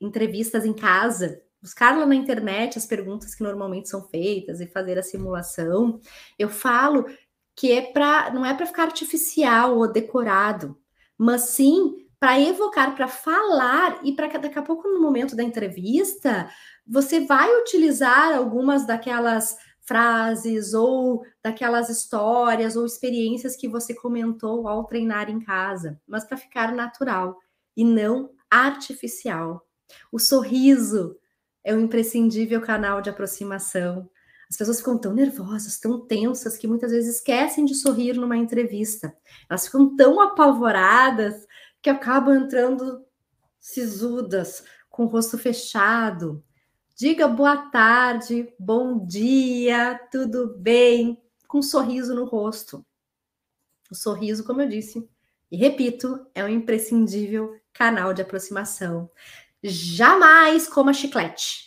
entrevistas 0.00 0.64
em 0.64 0.72
casa, 0.72 1.42
buscar 1.60 1.98
lá 1.98 2.06
na 2.06 2.14
internet 2.14 2.78
as 2.78 2.86
perguntas 2.86 3.34
que 3.34 3.42
normalmente 3.42 3.88
são 3.90 4.08
feitas 4.08 4.60
e 4.60 4.66
fazer 4.66 4.98
a 4.98 5.02
simulação, 5.02 6.00
eu 6.38 6.48
falo 6.48 7.04
que 7.56 7.72
é 7.72 7.80
para 7.80 8.30
não 8.32 8.44
é 8.44 8.54
para 8.54 8.66
ficar 8.66 8.84
artificial 8.84 9.76
ou 9.76 9.90
decorado, 9.90 10.78
mas 11.18 11.42
sim 11.42 12.06
para 12.20 12.40
evocar, 12.40 12.94
para 12.94 13.08
falar 13.08 14.00
e 14.02 14.12
para 14.12 14.38
daqui 14.38 14.58
a 14.58 14.62
pouco 14.62 14.88
no 14.88 15.00
momento 15.00 15.36
da 15.36 15.42
entrevista, 15.42 16.50
você 16.86 17.20
vai 17.20 17.54
utilizar 17.60 18.34
algumas 18.34 18.86
daquelas 18.86 19.56
frases 19.82 20.74
ou 20.74 21.24
daquelas 21.42 21.88
histórias 21.88 22.76
ou 22.76 22.84
experiências 22.84 23.54
que 23.56 23.68
você 23.68 23.94
comentou 23.94 24.66
ao 24.66 24.84
treinar 24.84 25.30
em 25.30 25.40
casa, 25.40 26.00
mas 26.06 26.24
para 26.24 26.36
ficar 26.36 26.72
natural 26.74 27.38
e 27.76 27.84
não 27.84 28.30
artificial. 28.50 29.64
O 30.10 30.18
sorriso 30.18 31.16
é 31.62 31.74
um 31.74 31.80
imprescindível 31.80 32.60
canal 32.60 33.00
de 33.00 33.10
aproximação. 33.10 34.08
As 34.48 34.56
pessoas 34.56 34.78
ficam 34.78 34.96
tão 34.96 35.12
nervosas, 35.12 35.78
tão 35.78 36.06
tensas, 36.06 36.56
que 36.56 36.68
muitas 36.68 36.92
vezes 36.92 37.16
esquecem 37.16 37.64
de 37.64 37.74
sorrir 37.74 38.14
numa 38.14 38.36
entrevista. 38.36 39.16
Elas 39.48 39.66
ficam 39.66 39.96
tão 39.96 40.20
apavoradas 40.20 41.46
que 41.82 41.90
acabam 41.90 42.34
entrando 42.34 43.04
sisudas, 43.58 44.64
com 44.88 45.04
o 45.04 45.08
rosto 45.08 45.36
fechado. 45.36 46.42
Diga 46.96 47.28
boa 47.28 47.56
tarde, 47.70 48.52
bom 48.58 49.04
dia, 49.04 50.00
tudo 50.10 50.56
bem, 50.56 51.20
com 51.46 51.58
um 51.58 51.62
sorriso 51.62 52.14
no 52.14 52.24
rosto. 52.24 52.86
O 53.90 53.94
sorriso, 53.94 54.44
como 54.44 54.62
eu 54.62 54.68
disse, 54.68 55.08
e 55.50 55.56
repito, 55.56 56.26
é 56.34 56.42
um 56.44 56.48
imprescindível 56.48 57.60
canal 57.72 58.14
de 58.14 58.22
aproximação. 58.22 59.10
Jamais 59.62 60.68
coma 60.68 60.92
chiclete. 60.92 61.65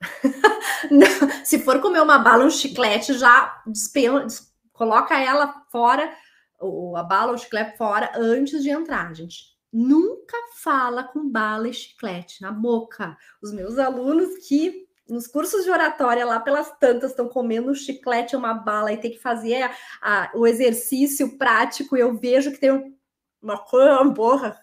se 1.44 1.58
for 1.60 1.80
comer 1.80 2.00
uma 2.00 2.18
bala, 2.18 2.44
um 2.44 2.50
chiclete, 2.50 3.14
já 3.14 3.62
despen... 3.66 4.26
coloca 4.72 5.18
ela 5.18 5.64
fora, 5.70 6.12
ou 6.58 6.96
a 6.96 7.02
bala 7.02 7.28
ou 7.28 7.34
o 7.34 7.38
chiclete 7.38 7.76
fora 7.76 8.12
antes 8.16 8.62
de 8.62 8.70
entrar, 8.70 9.14
gente. 9.14 9.58
Nunca 9.72 10.36
fala 10.56 11.04
com 11.04 11.28
bala 11.30 11.68
e 11.68 11.74
chiclete 11.74 12.42
na 12.42 12.50
boca. 12.50 13.16
Os 13.40 13.52
meus 13.52 13.78
alunos 13.78 14.48
que 14.48 14.88
nos 15.08 15.26
cursos 15.26 15.64
de 15.64 15.70
oratória 15.70 16.24
lá 16.24 16.40
pelas 16.40 16.70
tantas 16.78 17.10
estão 17.10 17.28
comendo 17.28 17.70
um 17.70 17.74
chiclete, 17.74 18.36
uma 18.36 18.54
bala 18.54 18.92
e 18.92 18.96
tem 18.96 19.10
que 19.10 19.18
fazer 19.18 19.62
a, 19.62 19.74
a, 20.00 20.30
o 20.34 20.46
exercício 20.46 21.36
prático. 21.36 21.96
Eu 21.96 22.16
vejo 22.16 22.52
que 22.52 22.58
tem 22.58 22.96
uma 23.42 23.58
coisa 23.58 23.94
na 23.94 24.04
boca. 24.04 24.60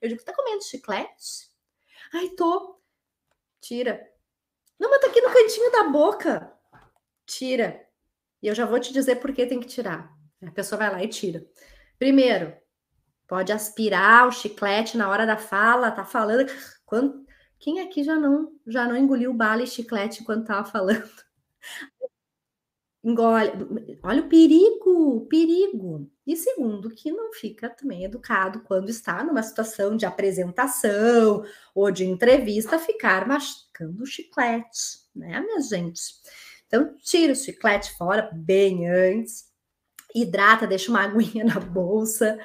Eu 0.00 0.08
digo, 0.08 0.24
tá 0.24 0.34
comendo 0.34 0.64
chiclete? 0.64 1.50
Ai, 2.12 2.28
tô. 2.30 2.78
Tira. 3.60 4.11
Não, 4.82 4.90
mas 4.90 5.00
tá 5.00 5.06
aqui 5.06 5.20
no 5.20 5.32
cantinho 5.32 5.70
da 5.70 5.84
boca. 5.84 6.52
Tira. 7.24 7.86
E 8.42 8.48
eu 8.48 8.54
já 8.54 8.66
vou 8.66 8.80
te 8.80 8.92
dizer 8.92 9.20
por 9.20 9.32
que 9.32 9.46
tem 9.46 9.60
que 9.60 9.68
tirar. 9.68 10.12
A 10.44 10.50
pessoa 10.50 10.76
vai 10.76 10.90
lá 10.90 11.00
e 11.04 11.06
tira. 11.06 11.46
Primeiro, 12.00 12.52
pode 13.28 13.52
aspirar 13.52 14.26
o 14.26 14.32
chiclete 14.32 14.96
na 14.96 15.08
hora 15.08 15.24
da 15.24 15.36
fala, 15.36 15.92
tá 15.92 16.04
falando. 16.04 16.50
Quando... 16.84 17.24
Quem 17.60 17.78
aqui 17.78 18.02
já 18.02 18.16
não 18.16 18.50
já 18.66 18.88
não 18.88 18.96
engoliu 18.96 19.32
bala 19.32 19.62
e 19.62 19.68
chiclete 19.68 20.20
enquanto 20.20 20.48
tava 20.48 20.68
falando? 20.68 21.08
Engole. 23.04 23.50
Olha 24.02 24.22
o 24.22 24.28
perigo, 24.28 25.16
o 25.16 25.26
perigo. 25.26 26.08
E 26.26 26.36
segundo, 26.36 26.90
que 26.90 27.10
não 27.10 27.32
fica 27.32 27.68
também 27.68 28.04
educado 28.04 28.60
quando 28.60 28.90
está 28.90 29.24
numa 29.24 29.42
situação 29.42 29.96
de 29.96 30.06
apresentação 30.06 31.44
ou 31.74 31.90
de 31.90 32.04
entrevista, 32.04 32.78
ficar 32.78 33.26
mascando 33.26 34.06
chiclete, 34.06 35.00
né, 35.14 35.40
minha 35.40 35.60
gente? 35.60 36.00
Então, 36.66 36.94
tira 37.02 37.32
o 37.32 37.36
chiclete 37.36 37.92
fora 37.98 38.30
bem 38.32 38.88
antes, 38.88 39.46
hidrata, 40.14 40.66
deixa 40.66 40.90
uma 40.90 41.02
aguinha 41.04 41.44
na 41.44 41.58
bolsa 41.58 42.38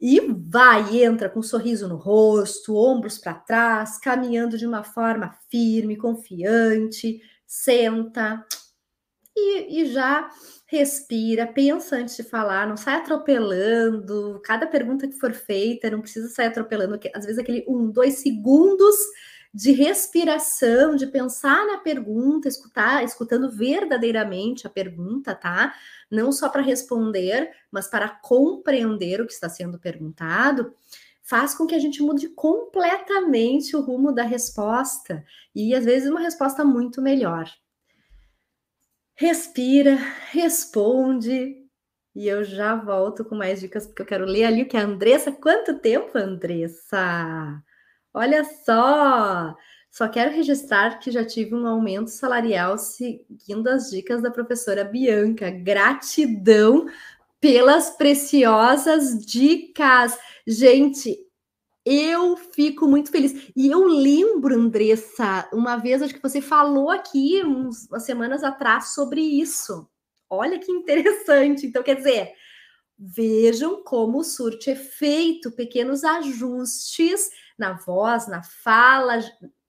e 0.00 0.18
vai, 0.32 1.02
entra 1.02 1.28
com 1.28 1.40
um 1.40 1.42
sorriso 1.42 1.86
no 1.86 1.96
rosto, 1.96 2.74
ombros 2.74 3.18
para 3.18 3.34
trás, 3.34 3.98
caminhando 3.98 4.56
de 4.56 4.66
uma 4.66 4.82
forma 4.82 5.36
firme, 5.50 5.94
confiante, 5.94 7.20
senta 7.46 8.42
e, 9.40 9.82
e 9.82 9.92
já 9.92 10.30
respira, 10.66 11.46
pensa 11.46 11.96
antes 11.96 12.16
de 12.16 12.22
falar, 12.22 12.68
não 12.68 12.76
sai 12.76 12.96
atropelando. 12.96 14.40
Cada 14.44 14.66
pergunta 14.66 15.08
que 15.08 15.18
for 15.18 15.32
feita, 15.32 15.90
não 15.90 16.00
precisa 16.00 16.28
sair 16.28 16.46
atropelando. 16.46 16.98
Às 17.14 17.24
vezes, 17.24 17.38
aquele 17.38 17.64
um, 17.68 17.90
dois 17.90 18.18
segundos 18.18 18.94
de 19.52 19.72
respiração, 19.72 20.94
de 20.94 21.08
pensar 21.08 21.66
na 21.66 21.78
pergunta, 21.78 22.46
escutar, 22.46 23.02
escutando 23.02 23.50
verdadeiramente 23.50 24.66
a 24.66 24.70
pergunta, 24.70 25.34
tá? 25.34 25.74
Não 26.08 26.30
só 26.30 26.48
para 26.48 26.62
responder, 26.62 27.50
mas 27.70 27.88
para 27.88 28.08
compreender 28.08 29.20
o 29.20 29.26
que 29.26 29.32
está 29.32 29.48
sendo 29.48 29.76
perguntado, 29.78 30.72
faz 31.20 31.52
com 31.52 31.66
que 31.66 31.74
a 31.74 31.80
gente 31.80 32.00
mude 32.00 32.28
completamente 32.28 33.74
o 33.76 33.80
rumo 33.80 34.12
da 34.12 34.22
resposta 34.22 35.24
e 35.52 35.74
às 35.74 35.84
vezes 35.84 36.08
uma 36.08 36.20
resposta 36.20 36.64
muito 36.64 37.02
melhor 37.02 37.50
respira, 39.20 39.96
responde. 40.30 41.58
E 42.14 42.26
eu 42.26 42.42
já 42.42 42.74
volto 42.74 43.22
com 43.22 43.34
mais 43.34 43.60
dicas, 43.60 43.86
porque 43.86 44.00
eu 44.00 44.06
quero 44.06 44.24
ler 44.24 44.44
ali 44.44 44.62
o 44.62 44.68
que 44.68 44.78
a 44.78 44.82
Andressa. 44.82 45.30
Quanto 45.30 45.78
tempo, 45.78 46.16
Andressa? 46.16 47.62
Olha 48.14 48.42
só! 48.44 49.54
Só 49.90 50.08
quero 50.08 50.34
registrar 50.34 50.98
que 50.98 51.10
já 51.10 51.24
tive 51.24 51.54
um 51.54 51.66
aumento 51.66 52.08
salarial 52.08 52.78
seguindo 52.78 53.68
as 53.68 53.90
dicas 53.90 54.22
da 54.22 54.30
professora 54.30 54.84
Bianca. 54.84 55.50
Gratidão 55.50 56.86
pelas 57.38 57.90
preciosas 57.90 59.18
dicas. 59.24 60.18
Gente, 60.46 61.18
eu 61.84 62.36
fico 62.36 62.86
muito 62.86 63.10
feliz. 63.10 63.50
E 63.56 63.68
eu 63.68 63.84
lembro, 63.84 64.54
Andressa, 64.54 65.48
uma 65.52 65.76
vez 65.76 66.02
acho 66.02 66.14
que 66.14 66.22
você 66.22 66.40
falou 66.40 66.90
aqui 66.90 67.42
uns, 67.44 67.86
umas 67.86 68.04
semanas 68.04 68.44
atrás 68.44 68.94
sobre 68.94 69.20
isso. 69.20 69.88
Olha 70.28 70.58
que 70.58 70.70
interessante. 70.70 71.66
Então, 71.66 71.82
quer 71.82 71.96
dizer, 71.96 72.32
vejam 72.98 73.82
como 73.82 74.22
surte 74.22 74.70
efeito, 74.70 75.50
pequenos 75.50 76.04
ajustes 76.04 77.30
na 77.58 77.72
voz, 77.72 78.28
na 78.28 78.42
fala, 78.42 79.18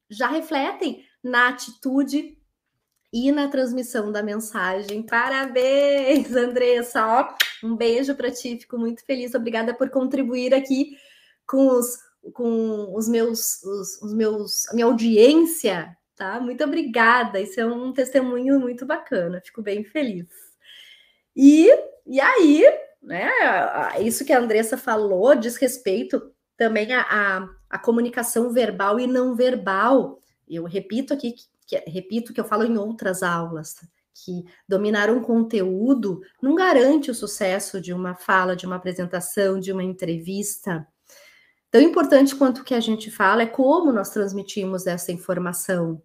já 0.09 0.27
refletem 0.27 1.05
na 1.23 1.49
atitude 1.49 2.37
e 3.13 3.31
na 3.31 3.47
transmissão 3.47 4.11
da 4.11 4.21
mensagem. 4.21 5.03
Parabéns, 5.03 6.35
Andressa! 6.35 7.05
Ó, 7.05 7.67
um 7.67 7.75
beijo 7.75 8.15
para 8.15 8.31
ti, 8.31 8.57
fico 8.59 8.77
muito 8.77 9.05
feliz. 9.05 9.33
Obrigada 9.33 9.73
por 9.73 9.89
contribuir 9.89 10.53
aqui 10.53 10.97
com 11.51 11.67
os, 11.67 11.97
com 12.33 12.95
os 12.95 13.09
meus, 13.09 13.61
os, 13.63 14.01
os 14.01 14.13
meus, 14.13 14.67
a 14.69 14.73
minha 14.73 14.85
audiência, 14.85 15.95
tá? 16.15 16.39
Muito 16.39 16.63
obrigada. 16.63 17.39
Isso 17.39 17.59
é 17.59 17.65
um 17.65 17.91
testemunho 17.91 18.59
muito 18.59 18.85
bacana. 18.85 19.41
Fico 19.43 19.61
bem 19.61 19.83
feliz. 19.83 20.27
E, 21.35 21.69
e 22.07 22.19
aí, 22.19 22.63
né? 23.01 23.29
Isso 23.99 24.23
que 24.25 24.33
a 24.33 24.39
Andressa 24.39 24.77
falou 24.77 25.35
diz 25.35 25.57
respeito 25.57 26.31
também 26.57 26.93
à, 26.93 27.01
a 27.01 27.49
a 27.71 27.79
comunicação 27.79 28.51
verbal 28.51 28.99
e 28.99 29.07
não 29.07 29.33
verbal. 29.33 30.19
Eu 30.47 30.65
repito 30.65 31.13
aqui, 31.13 31.33
que, 31.65 31.77
repito 31.87 32.33
que 32.33 32.39
eu 32.39 32.45
falo 32.45 32.65
em 32.65 32.77
outras 32.77 33.23
aulas, 33.23 33.77
que 34.13 34.43
dominar 34.67 35.09
um 35.09 35.21
conteúdo 35.21 36.21
não 36.41 36.53
garante 36.53 37.09
o 37.09 37.15
sucesso 37.15 37.79
de 37.79 37.93
uma 37.93 38.13
fala, 38.13 38.57
de 38.57 38.65
uma 38.65 38.75
apresentação, 38.75 39.57
de 39.57 39.71
uma 39.71 39.81
entrevista. 39.81 40.85
Tão 41.71 41.79
importante 41.79 42.35
quanto 42.35 42.59
o 42.59 42.63
que 42.65 42.75
a 42.75 42.81
gente 42.81 43.09
fala 43.09 43.43
é 43.43 43.45
como 43.45 43.93
nós 43.93 44.09
transmitimos 44.09 44.85
essa 44.85 45.11
informação. 45.11 46.01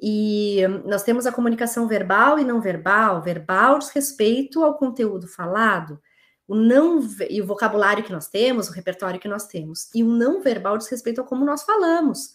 E 0.00 0.62
nós 0.86 1.02
temos 1.02 1.26
a 1.26 1.32
comunicação 1.32 1.86
verbal 1.86 2.38
e 2.38 2.44
não 2.44 2.62
verbal. 2.62 3.22
Verbal 3.22 3.78
diz 3.78 3.90
respeito 3.90 4.64
ao 4.64 4.78
conteúdo 4.78 5.28
falado, 5.28 6.00
o 6.48 6.54
não 6.54 7.00
e 7.28 7.42
o 7.42 7.46
vocabulário 7.46 8.04
que 8.04 8.12
nós 8.12 8.28
temos, 8.28 8.68
o 8.68 8.72
repertório 8.72 9.20
que 9.20 9.28
nós 9.28 9.46
temos. 9.46 9.90
E 9.94 10.02
o 10.02 10.08
não 10.08 10.40
verbal 10.40 10.78
diz 10.78 10.88
respeito 10.88 11.20
a 11.20 11.24
como 11.24 11.44
nós 11.44 11.62
falamos. 11.62 12.34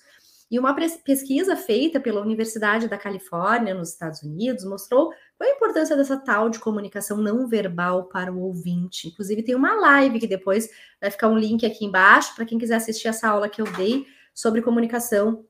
E 0.51 0.59
uma 0.59 0.75
pesquisa 0.75 1.55
feita 1.55 1.99
pela 1.99 2.21
Universidade 2.21 2.89
da 2.89 2.97
Califórnia, 2.97 3.73
nos 3.73 3.89
Estados 3.89 4.21
Unidos, 4.21 4.65
mostrou 4.65 5.11
qual 5.41 5.49
a 5.49 5.55
importância 5.55 5.97
dessa 5.97 6.17
tal 6.17 6.49
de 6.49 6.59
comunicação 6.59 7.17
não 7.17 7.47
verbal 7.47 8.05
para 8.05 8.31
o 8.31 8.39
ouvinte. 8.41 9.07
Inclusive, 9.07 9.41
tem 9.41 9.55
uma 9.55 9.73
live 9.73 10.19
que 10.19 10.27
depois 10.27 10.69
vai 10.99 11.09
ficar 11.09 11.29
um 11.29 11.37
link 11.37 11.65
aqui 11.65 11.83
embaixo 11.83 12.35
para 12.35 12.45
quem 12.45 12.59
quiser 12.59 12.75
assistir 12.75 13.07
essa 13.07 13.27
aula 13.27 13.49
que 13.49 13.59
eu 13.59 13.65
dei 13.73 14.05
sobre 14.35 14.61
comunicação 14.61 15.43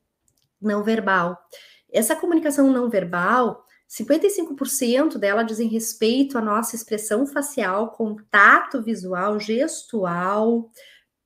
não 0.61 0.81
verbal. 0.81 1.37
Essa 1.91 2.15
comunicação 2.15 2.71
não 2.71 2.89
verbal, 2.89 3.65
55% 3.89 5.17
dela 5.17 5.43
dizem 5.43 5.67
respeito 5.67 6.37
à 6.37 6.41
nossa 6.41 6.73
expressão 6.73 7.27
facial, 7.27 7.91
contato 7.91 8.81
visual, 8.81 9.41
gestual, 9.41 10.69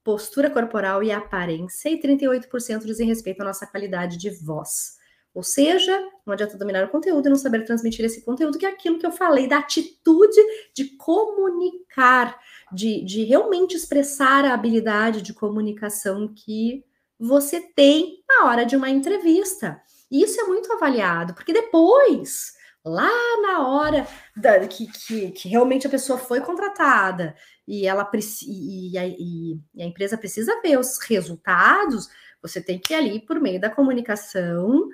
postura 0.03 0.49
corporal 0.49 1.03
e 1.03 1.11
aparência, 1.11 1.89
e 1.89 2.01
38% 2.01 2.83
dizem 2.83 3.07
respeito 3.07 3.41
à 3.41 3.45
nossa 3.45 3.67
qualidade 3.67 4.17
de 4.17 4.31
voz. 4.31 4.97
Ou 5.35 5.43
seja, 5.43 6.01
não 6.25 6.33
adianta 6.33 6.57
dominar 6.57 6.85
o 6.85 6.89
conteúdo 6.89 7.27
e 7.27 7.29
não 7.29 7.35
saber 7.35 7.65
transmitir 7.65 8.05
esse 8.05 8.23
conteúdo, 8.23 8.57
que 8.57 8.65
é 8.65 8.69
aquilo 8.69 8.97
que 8.97 9.05
eu 9.05 9.11
falei 9.11 9.49
da 9.49 9.57
atitude 9.57 10.39
de 10.73 10.95
comunicar, 10.95 12.39
de, 12.71 13.03
de 13.03 13.25
realmente 13.25 13.75
expressar 13.75 14.45
a 14.45 14.53
habilidade 14.53 15.21
de 15.21 15.33
comunicação 15.33 16.33
que 16.33 16.85
você 17.19 17.59
tem 17.59 18.23
na 18.25 18.45
hora 18.45 18.65
de 18.65 18.77
uma 18.77 18.89
entrevista. 18.89 19.77
E 20.09 20.23
isso 20.23 20.39
é 20.39 20.45
muito 20.45 20.71
avaliado, 20.71 21.33
porque 21.33 21.51
depois, 21.51 22.53
lá 22.85 23.11
na 23.41 23.67
hora 23.67 24.07
da, 24.37 24.65
que, 24.69 24.87
que, 24.87 25.31
que 25.31 25.49
realmente 25.49 25.85
a 25.85 25.89
pessoa 25.89 26.17
foi 26.17 26.39
contratada 26.39 27.35
e 27.67 27.85
ela 27.85 28.09
e, 28.47 28.97
a, 28.97 29.05
e 29.05 29.59
a 29.77 29.83
empresa 29.83 30.17
precisa 30.17 30.61
ver 30.61 30.79
os 30.79 30.97
resultados, 30.99 32.09
você 32.41 32.61
tem 32.61 32.79
que 32.79 32.93
ali, 32.93 33.19
por 33.19 33.41
meio 33.41 33.59
da 33.59 33.69
comunicação, 33.69 34.87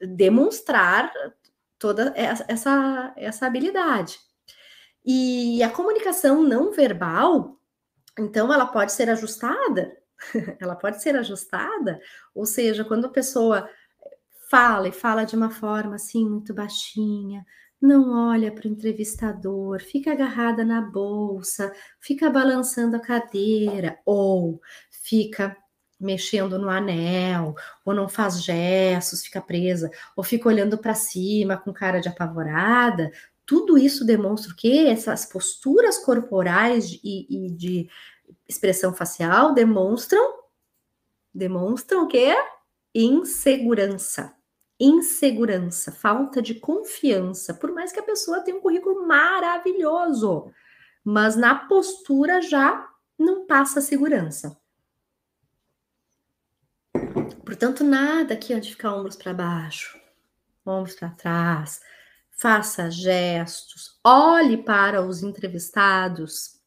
demonstrar 0.00 1.12
toda 1.78 2.12
essa, 2.16 3.12
essa 3.16 3.46
habilidade. 3.46 4.18
E 5.04 5.62
a 5.62 5.70
comunicação 5.70 6.42
não 6.42 6.72
verbal, 6.72 7.58
então, 8.18 8.52
ela 8.52 8.66
pode 8.66 8.92
ser 8.92 9.08
ajustada, 9.08 9.96
ela 10.60 10.74
pode 10.74 11.00
ser 11.00 11.16
ajustada, 11.16 12.00
ou 12.34 12.44
seja, 12.44 12.84
quando 12.84 13.06
a 13.06 13.10
pessoa 13.10 13.68
fala 14.50 14.88
e 14.88 14.92
fala 14.92 15.24
de 15.24 15.36
uma 15.36 15.50
forma 15.50 15.94
assim, 15.94 16.28
muito 16.28 16.52
baixinha, 16.52 17.44
não 17.80 18.28
olha 18.28 18.50
para 18.52 18.66
o 18.66 18.70
entrevistador, 18.70 19.80
fica 19.80 20.10
agarrada 20.12 20.64
na 20.64 20.80
bolsa, 20.80 21.72
fica 22.00 22.28
balançando 22.28 22.96
a 22.96 23.00
cadeira, 23.00 23.98
ou 24.04 24.60
fica 24.90 25.56
mexendo 25.98 26.58
no 26.58 26.70
anel, 26.70 27.54
ou 27.84 27.94
não 27.94 28.08
faz 28.08 28.42
gestos, 28.42 29.24
fica 29.24 29.40
presa, 29.40 29.90
ou 30.16 30.22
fica 30.22 30.48
olhando 30.48 30.78
para 30.78 30.94
cima 30.94 31.56
com 31.56 31.72
cara 31.72 32.00
de 32.00 32.08
apavorada, 32.08 33.10
tudo 33.48 33.78
isso 33.78 34.04
demonstra 34.04 34.52
o 34.52 34.56
quê? 34.56 34.86
Essas 34.88 35.24
posturas 35.24 35.96
corporais 35.98 37.00
e, 37.02 37.46
e 37.46 37.50
de 37.50 37.88
expressão 38.46 38.92
facial 38.92 39.54
demonstram 39.54 40.38
demonstram 41.34 42.04
o 42.04 42.08
quê? 42.08 42.36
Insegurança. 42.94 44.34
Insegurança, 44.78 45.90
falta 45.90 46.42
de 46.42 46.56
confiança, 46.56 47.54
por 47.54 47.72
mais 47.72 47.90
que 47.90 47.98
a 47.98 48.02
pessoa 48.02 48.40
tenha 48.40 48.56
um 48.56 48.60
currículo 48.60 49.06
maravilhoso, 49.06 50.52
mas 51.02 51.34
na 51.34 51.54
postura 51.54 52.42
já 52.42 52.86
não 53.18 53.46
passa 53.46 53.80
segurança. 53.80 54.56
Portanto, 57.48 57.82
nada 57.82 58.34
aqui 58.34 58.54
ó, 58.54 58.58
de 58.58 58.72
ficar 58.72 58.94
ombros 58.94 59.16
para 59.16 59.32
baixo, 59.32 59.98
ombros 60.66 60.94
para 60.94 61.08
trás. 61.08 61.80
Faça 62.30 62.90
gestos, 62.90 63.98
olhe 64.04 64.58
para 64.58 65.00
os 65.00 65.22
entrevistados. 65.22 66.60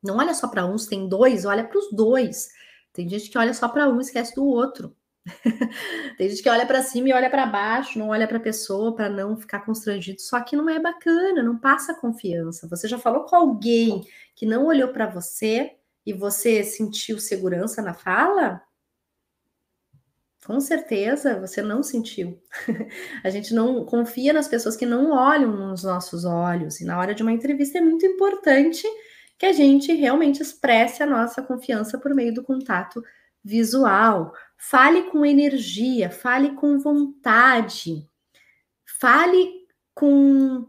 Não 0.00 0.18
olha 0.18 0.32
só 0.32 0.46
para 0.46 0.64
uns, 0.64 0.86
tem 0.86 1.08
dois, 1.08 1.44
olha 1.44 1.64
para 1.64 1.76
os 1.76 1.90
dois. 1.90 2.48
Tem 2.92 3.08
gente 3.08 3.28
que 3.28 3.36
olha 3.36 3.52
só 3.52 3.66
para 3.68 3.88
um 3.88 3.98
e 3.98 4.02
esquece 4.02 4.32
do 4.36 4.44
outro. 4.44 4.96
tem 6.16 6.28
gente 6.28 6.44
que 6.44 6.48
olha 6.48 6.64
para 6.64 6.80
cima 6.80 7.08
e 7.08 7.12
olha 7.12 7.28
para 7.28 7.46
baixo, 7.46 7.98
não 7.98 8.10
olha 8.10 8.28
para 8.28 8.36
a 8.36 8.40
pessoa 8.40 8.94
para 8.94 9.10
não 9.10 9.36
ficar 9.36 9.66
constrangido. 9.66 10.20
Só 10.20 10.40
que 10.42 10.54
não 10.54 10.70
é 10.70 10.78
bacana, 10.78 11.42
não 11.42 11.58
passa 11.58 11.92
confiança. 11.92 12.68
Você 12.68 12.86
já 12.86 13.00
falou 13.00 13.24
com 13.24 13.34
alguém 13.34 14.06
que 14.36 14.46
não 14.46 14.66
olhou 14.66 14.92
para 14.92 15.08
você 15.08 15.72
e 16.06 16.12
você 16.12 16.62
sentiu 16.62 17.18
segurança 17.18 17.82
na 17.82 17.94
fala? 17.94 18.62
Com 20.46 20.58
certeza 20.60 21.38
você 21.38 21.60
não 21.60 21.82
sentiu. 21.82 22.40
a 23.22 23.30
gente 23.30 23.54
não 23.54 23.84
confia 23.84 24.32
nas 24.32 24.48
pessoas 24.48 24.76
que 24.76 24.86
não 24.86 25.12
olham 25.12 25.54
nos 25.54 25.82
nossos 25.82 26.24
olhos. 26.24 26.80
E 26.80 26.84
na 26.84 26.98
hora 26.98 27.14
de 27.14 27.22
uma 27.22 27.32
entrevista 27.32 27.78
é 27.78 27.80
muito 27.80 28.06
importante 28.06 28.86
que 29.38 29.46
a 29.46 29.52
gente 29.52 29.92
realmente 29.92 30.42
expresse 30.42 31.02
a 31.02 31.06
nossa 31.06 31.42
confiança 31.42 31.98
por 31.98 32.14
meio 32.14 32.32
do 32.32 32.42
contato 32.42 33.02
visual. 33.44 34.34
Fale 34.56 35.04
com 35.04 35.24
energia, 35.24 36.10
fale 36.10 36.54
com 36.54 36.78
vontade, 36.78 38.06
fale 38.84 39.66
com, 39.94 40.66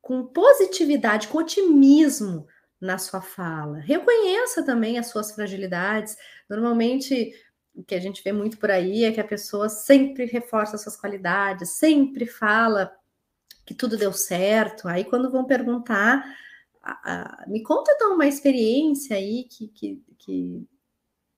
com 0.00 0.26
positividade, 0.26 1.28
com 1.28 1.38
otimismo 1.38 2.46
na 2.80 2.98
sua 2.98 3.20
fala. 3.22 3.78
Reconheça 3.78 4.62
também 4.62 4.98
as 4.98 5.06
suas 5.06 5.32
fragilidades. 5.32 6.16
Normalmente 6.48 7.34
o 7.74 7.82
que 7.82 7.94
a 7.94 8.00
gente 8.00 8.22
vê 8.22 8.32
muito 8.32 8.58
por 8.58 8.70
aí 8.70 9.04
é 9.04 9.12
que 9.12 9.20
a 9.20 9.26
pessoa 9.26 9.68
sempre 9.68 10.26
reforça 10.26 10.78
suas 10.78 10.96
qualidades, 10.96 11.70
sempre 11.70 12.26
fala 12.26 12.94
que 13.66 13.74
tudo 13.74 13.96
deu 13.96 14.12
certo. 14.12 14.86
Aí, 14.86 15.04
quando 15.04 15.30
vão 15.30 15.44
perguntar, 15.44 16.24
me 17.46 17.62
conta 17.62 17.92
então 17.92 18.14
uma 18.14 18.26
experiência 18.26 19.16
aí 19.16 19.44
que, 19.44 19.68
que, 19.68 20.02
que 20.18 20.68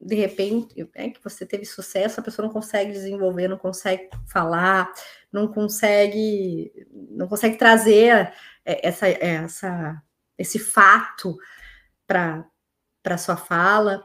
de 0.01 0.15
repente 0.15 0.89
é, 0.95 1.09
que 1.09 1.23
você 1.23 1.47
teve 1.47 1.65
sucesso, 1.65 2.21
a 2.21 2.23
pessoa 2.23 2.47
não 2.47 2.53
consegue 2.53 2.93
desenvolver, 2.93 3.49
não 3.49 3.59
consegue 3.59 4.11
falar, 4.27 4.93
não 5.33 5.49
consegue, 5.49 6.73
não 6.93 7.29
consegue 7.29 7.57
trazer 7.57 8.33
é, 8.65 8.87
essa, 8.89 9.09
essa, 9.09 10.03
esse 10.37 10.59
fato 10.59 11.37
para 12.07 12.45
para 13.07 13.17
sua 13.17 13.37
fala. 13.37 14.05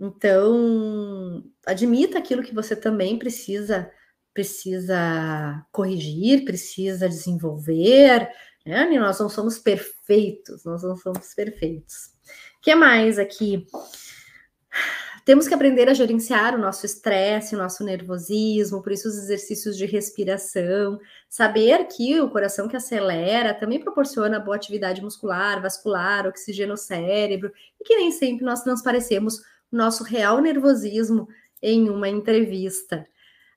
Então, 0.00 1.44
admita 1.66 2.18
aquilo 2.18 2.42
que 2.42 2.54
você 2.54 2.74
também 2.74 3.18
precisa 3.18 3.90
precisa 4.32 5.66
corrigir, 5.72 6.44
precisa 6.44 7.08
desenvolver, 7.08 8.30
né? 8.64 8.86
Nós 8.98 9.18
não 9.18 9.28
somos 9.28 9.58
perfeitos, 9.58 10.64
nós 10.64 10.82
não 10.82 10.96
somos 10.96 11.34
perfeitos. 11.34 12.14
O 12.58 12.62
que 12.62 12.74
mais 12.74 13.18
aqui? 13.18 13.66
Temos 15.24 15.46
que 15.46 15.54
aprender 15.54 15.88
a 15.88 15.94
gerenciar 15.94 16.54
o 16.54 16.58
nosso 16.58 16.86
estresse, 16.86 17.54
o 17.54 17.58
nosso 17.58 17.84
nervosismo, 17.84 18.82
por 18.82 18.92
isso 18.92 19.08
os 19.08 19.18
exercícios 19.18 19.76
de 19.76 19.84
respiração, 19.84 20.98
saber 21.28 21.86
que 21.88 22.20
o 22.20 22.30
coração 22.30 22.66
que 22.66 22.76
acelera 22.76 23.52
também 23.52 23.80
proporciona 23.80 24.40
boa 24.40 24.56
atividade 24.56 25.02
muscular, 25.02 25.60
vascular, 25.60 26.26
oxigênio 26.26 26.72
ao 26.72 26.76
cérebro, 26.76 27.52
e 27.80 27.84
que 27.84 27.96
nem 27.96 28.10
sempre 28.10 28.44
nós 28.44 28.62
transparecemos 28.62 29.42
nosso 29.70 30.02
real 30.04 30.40
nervosismo 30.40 31.28
em 31.62 31.88
uma 31.88 32.08
entrevista. 32.08 33.06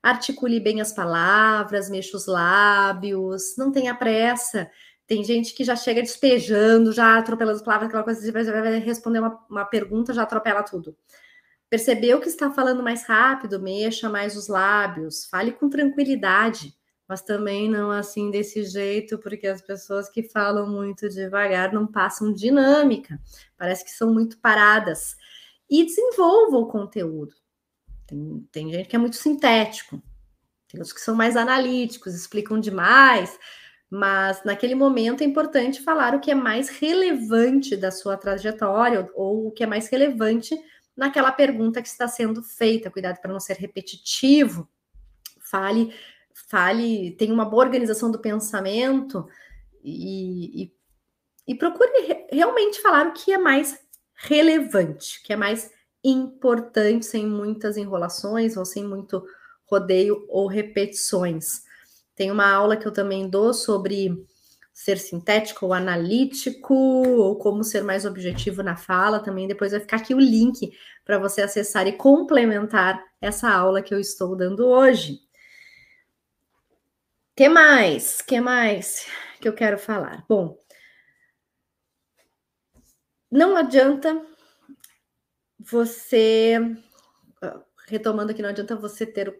Articule 0.01 0.59
bem 0.59 0.81
as 0.81 0.91
palavras, 0.91 1.89
mexa 1.89 2.17
os 2.17 2.27
lábios, 2.27 3.55
não 3.57 3.71
tenha 3.71 3.95
pressa. 3.95 4.69
Tem 5.07 5.23
gente 5.23 5.53
que 5.53 5.63
já 5.63 5.75
chega 5.75 6.01
despejando, 6.01 6.91
já 6.91 7.17
atropelando 7.17 7.57
as 7.57 7.63
palavras, 7.63 7.89
aquela 7.89 8.03
coisa, 8.03 8.31
vai 8.31 8.79
responder 8.79 9.19
uma, 9.19 9.39
uma 9.49 9.65
pergunta, 9.65 10.13
já 10.13 10.23
atropela 10.23 10.63
tudo. 10.63 10.95
Percebeu 11.69 12.19
que 12.19 12.27
está 12.27 12.51
falando 12.51 12.83
mais 12.83 13.05
rápido, 13.05 13.59
mexa 13.59 14.09
mais 14.09 14.37
os 14.37 14.47
lábios, 14.47 15.25
fale 15.25 15.51
com 15.51 15.69
tranquilidade, 15.69 16.73
mas 17.07 17.21
também 17.21 17.69
não 17.69 17.89
assim 17.89 18.29
desse 18.29 18.63
jeito, 18.63 19.17
porque 19.17 19.47
as 19.47 19.61
pessoas 19.61 20.07
que 20.09 20.23
falam 20.23 20.69
muito 20.69 21.09
devagar 21.09 21.73
não 21.73 21.87
passam 21.87 22.31
dinâmica, 22.31 23.19
parece 23.57 23.83
que 23.83 23.91
são 23.91 24.13
muito 24.13 24.37
paradas 24.39 25.15
e 25.69 25.85
desenvolva 25.85 26.57
o 26.57 26.67
conteúdo. 26.67 27.33
Tem, 28.05 28.47
tem 28.51 28.71
gente 28.71 28.89
que 28.89 28.95
é 28.95 28.99
muito 28.99 29.15
sintético, 29.15 30.01
tem 30.67 30.79
outros 30.79 30.93
que 30.93 31.01
são 31.01 31.15
mais 31.15 31.37
analíticos, 31.37 32.13
explicam 32.13 32.59
demais, 32.59 33.37
mas 33.89 34.43
naquele 34.43 34.73
momento 34.73 35.21
é 35.21 35.25
importante 35.25 35.83
falar 35.83 36.15
o 36.15 36.19
que 36.19 36.31
é 36.31 36.35
mais 36.35 36.67
relevante 36.67 37.77
da 37.77 37.91
sua 37.91 38.17
trajetória 38.17 39.07
ou 39.13 39.47
o 39.47 39.51
que 39.51 39.63
é 39.63 39.67
mais 39.67 39.87
relevante 39.87 40.59
naquela 40.97 41.31
pergunta 41.31 41.79
que 41.79 41.87
está 41.87 42.07
sendo 42.07 42.41
feita. 42.41 42.89
Cuidado 42.89 43.21
para 43.21 43.31
não 43.31 43.39
ser 43.39 43.57
repetitivo. 43.57 44.67
Fale, 45.39 45.93
fale, 46.49 47.11
tenha 47.11 47.31
uma 47.33 47.45
boa 47.45 47.65
organização 47.65 48.09
do 48.09 48.17
pensamento 48.17 49.27
e, 49.83 50.63
e, 50.63 50.73
e 51.49 51.55
procure 51.55 51.91
realmente 52.31 52.81
falar 52.81 53.05
o 53.05 53.13
que 53.13 53.31
é 53.31 53.37
mais 53.37 53.79
relevante, 54.23 55.21
que 55.23 55.33
é 55.33 55.35
mais 55.35 55.69
importante, 56.03 57.05
sem 57.05 57.25
muitas 57.27 57.77
enrolações 57.77 58.57
ou 58.57 58.65
sem 58.65 58.83
muito 58.83 59.23
rodeio 59.65 60.25
ou 60.29 60.47
repetições. 60.47 61.63
Tem 62.15 62.31
uma 62.31 62.49
aula 62.49 62.77
que 62.77 62.87
eu 62.87 62.91
também 62.91 63.29
dou 63.29 63.53
sobre 63.53 64.25
ser 64.73 64.97
sintético 64.97 65.67
ou 65.67 65.73
analítico, 65.73 66.73
ou 66.73 67.37
como 67.37 67.63
ser 67.63 67.83
mais 67.83 68.05
objetivo 68.05 68.63
na 68.63 68.75
fala, 68.75 69.19
também 69.19 69.47
depois 69.47 69.71
vai 69.71 69.79
ficar 69.79 69.97
aqui 69.97 70.15
o 70.15 70.19
link 70.19 70.71
para 71.05 71.19
você 71.19 71.41
acessar 71.41 71.85
e 71.87 71.93
complementar 71.93 73.03
essa 73.21 73.49
aula 73.49 73.81
que 73.81 73.93
eu 73.93 73.99
estou 73.99 74.35
dando 74.35 74.65
hoje. 74.65 75.19
Que 77.35 77.49
mais? 77.49 78.21
Que 78.21 78.39
mais 78.39 79.05
que 79.39 79.47
eu 79.47 79.53
quero 79.53 79.77
falar? 79.77 80.23
Bom, 80.27 80.57
não 83.33 83.57
adianta 83.57 84.23
você, 85.59 86.59
retomando 87.87 88.31
aqui, 88.31 88.41
não 88.41 88.49
adianta 88.49 88.75
você 88.75 89.05
ter 89.07 89.35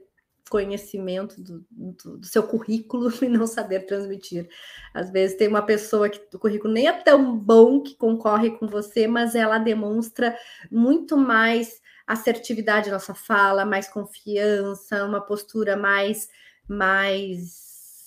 conhecimento 0.49 1.41
do, 1.41 1.65
do, 1.69 2.17
do, 2.17 2.25
seu 2.25 2.43
currículo 2.43 3.11
e 3.23 3.27
não 3.27 3.45
saber 3.45 3.85
transmitir. 3.85 4.49
Às 4.93 5.11
vezes 5.11 5.37
tem 5.37 5.47
uma 5.47 5.61
pessoa 5.61 6.09
que 6.09 6.19
o 6.35 6.39
currículo 6.39 6.73
nem 6.73 6.87
é 6.87 6.91
tão 6.91 7.37
bom 7.37 7.81
que 7.81 7.95
concorre 7.95 8.51
com 8.57 8.67
você, 8.67 9.07
mas 9.07 9.35
ela 9.35 9.59
demonstra 9.59 10.35
muito 10.71 11.15
mais 11.15 11.79
assertividade 12.07 12.89
na 12.89 12.99
sua 12.99 13.15
fala, 13.15 13.63
mais 13.63 13.87
confiança, 13.87 15.05
uma 15.05 15.21
postura 15.21 15.77
mais 15.77 16.29
mais 16.67 17.61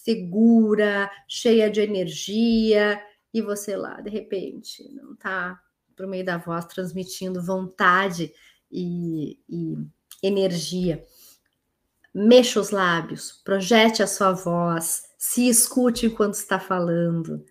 segura, 0.05 1.11
cheia 1.29 1.71
de 1.71 1.81
energia, 1.81 3.01
e 3.35 3.43
você 3.43 3.77
lá, 3.77 4.01
de 4.01 4.09
repente, 4.09 4.89
não 4.95 5.13
está 5.13 5.61
por 5.97 6.07
meio 6.07 6.25
da 6.25 6.37
voz 6.37 6.67
transmitindo 6.67 7.43
vontade 7.43 8.33
e, 8.71 9.39
e 9.49 9.77
energia. 10.23 11.05
Mexa 12.15 12.61
os 12.61 12.71
lábios, 12.71 13.33
projete 13.45 14.03
a 14.03 14.07
sua 14.07 14.33
voz, 14.33 15.03
se 15.19 15.49
escute 15.49 16.07
enquanto 16.07 16.35
está 16.35 16.59
falando. 16.59 17.45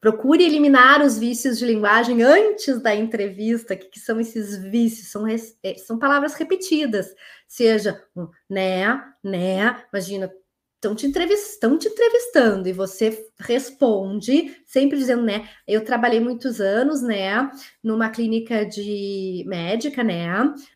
Procure 0.00 0.44
eliminar 0.44 1.02
os 1.02 1.18
vícios 1.18 1.58
de 1.58 1.64
linguagem 1.64 2.22
antes 2.22 2.80
da 2.80 2.94
entrevista. 2.94 3.74
O 3.74 3.76
que, 3.76 3.98
são 3.98 4.20
esses 4.20 4.56
vícios? 4.56 5.08
São, 5.08 5.26
é, 5.26 5.74
são 5.74 5.98
palavras 5.98 6.34
repetidas. 6.34 7.12
Seja 7.48 8.00
um 8.14 8.28
né, 8.48 8.86
né. 9.24 9.82
Imagina, 9.92 10.30
estão 10.78 10.94
te, 10.94 11.06
entrevistando, 11.06 11.78
te 11.78 11.88
entrevistando 11.88 12.68
e 12.68 12.72
você 12.72 13.26
responde, 13.38 14.56
sempre 14.64 14.96
dizendo, 14.96 15.22
né? 15.24 15.48
Eu 15.66 15.84
trabalhei 15.84 16.20
muitos 16.20 16.60
anos, 16.60 17.02
né, 17.02 17.50
numa 17.82 18.08
clínica 18.10 18.64
de 18.64 19.44
médica, 19.46 20.04
né, 20.04 20.28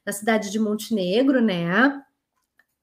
na 0.04 0.12
cidade 0.12 0.50
de 0.50 0.58
Montenegro, 0.58 1.40
né? 1.40 2.02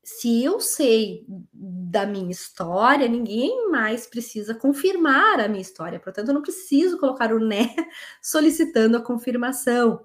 Se 0.04 0.44
eu 0.44 0.60
sei 0.60 1.26
da 1.54 2.06
minha 2.06 2.32
história, 2.32 3.08
ninguém 3.08 3.70
mais 3.70 4.08
precisa 4.08 4.56
confirmar 4.56 5.40
a 5.40 5.48
minha 5.48 5.62
história. 5.62 6.00
Portanto, 6.00 6.30
eu 6.30 6.34
não 6.34 6.42
preciso 6.42 6.98
colocar 6.98 7.34
o 7.34 7.40
né 7.40 7.76
solicitando 8.22 8.98
a 8.98 9.04
confirmação. 9.04 10.02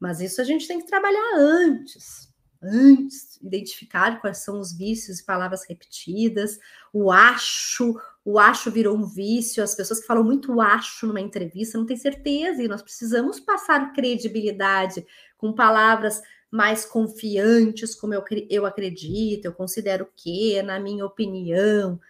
Mas 0.00 0.20
isso 0.20 0.40
a 0.40 0.44
gente 0.44 0.66
tem 0.66 0.80
que 0.80 0.86
trabalhar 0.86 1.36
antes 1.36 2.34
antes, 2.62 3.38
identificar 3.42 4.20
quais 4.20 4.38
são 4.38 4.60
os 4.60 4.76
vícios 4.76 5.20
e 5.20 5.24
palavras 5.24 5.64
repetidas, 5.68 6.58
o 6.92 7.10
acho, 7.10 7.94
o 8.24 8.38
acho 8.38 8.70
virou 8.70 8.96
um 8.96 9.06
vício, 9.06 9.62
as 9.62 9.74
pessoas 9.74 10.00
que 10.00 10.06
falam 10.06 10.24
muito 10.24 10.60
acho 10.60 11.06
numa 11.06 11.20
entrevista 11.20 11.78
não 11.78 11.86
têm 11.86 11.96
certeza, 11.96 12.62
e 12.62 12.68
nós 12.68 12.82
precisamos 12.82 13.38
passar 13.40 13.92
credibilidade 13.92 15.06
com 15.36 15.52
palavras 15.52 16.20
mais 16.50 16.84
confiantes, 16.84 17.94
como 17.94 18.14
eu, 18.14 18.24
eu 18.48 18.64
acredito, 18.64 19.44
eu 19.44 19.52
considero 19.52 20.08
que, 20.16 20.62
na 20.62 20.78
minha 20.80 21.04
opinião. 21.04 22.00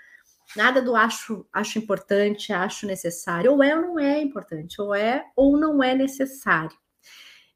Nada 0.56 0.80
do 0.80 0.94
acho, 0.94 1.44
acho 1.52 1.78
importante, 1.78 2.52
acho 2.52 2.87
necessário, 2.87 3.50
ou 3.52 3.62
é 3.62 3.74
ou 3.74 3.82
não 3.82 3.98
é 3.98 4.22
importante, 4.22 4.80
ou 4.80 4.94
é 4.94 5.24
ou 5.35 5.59
não 5.59 5.82
é 5.82 5.94
necessário. 5.94 6.76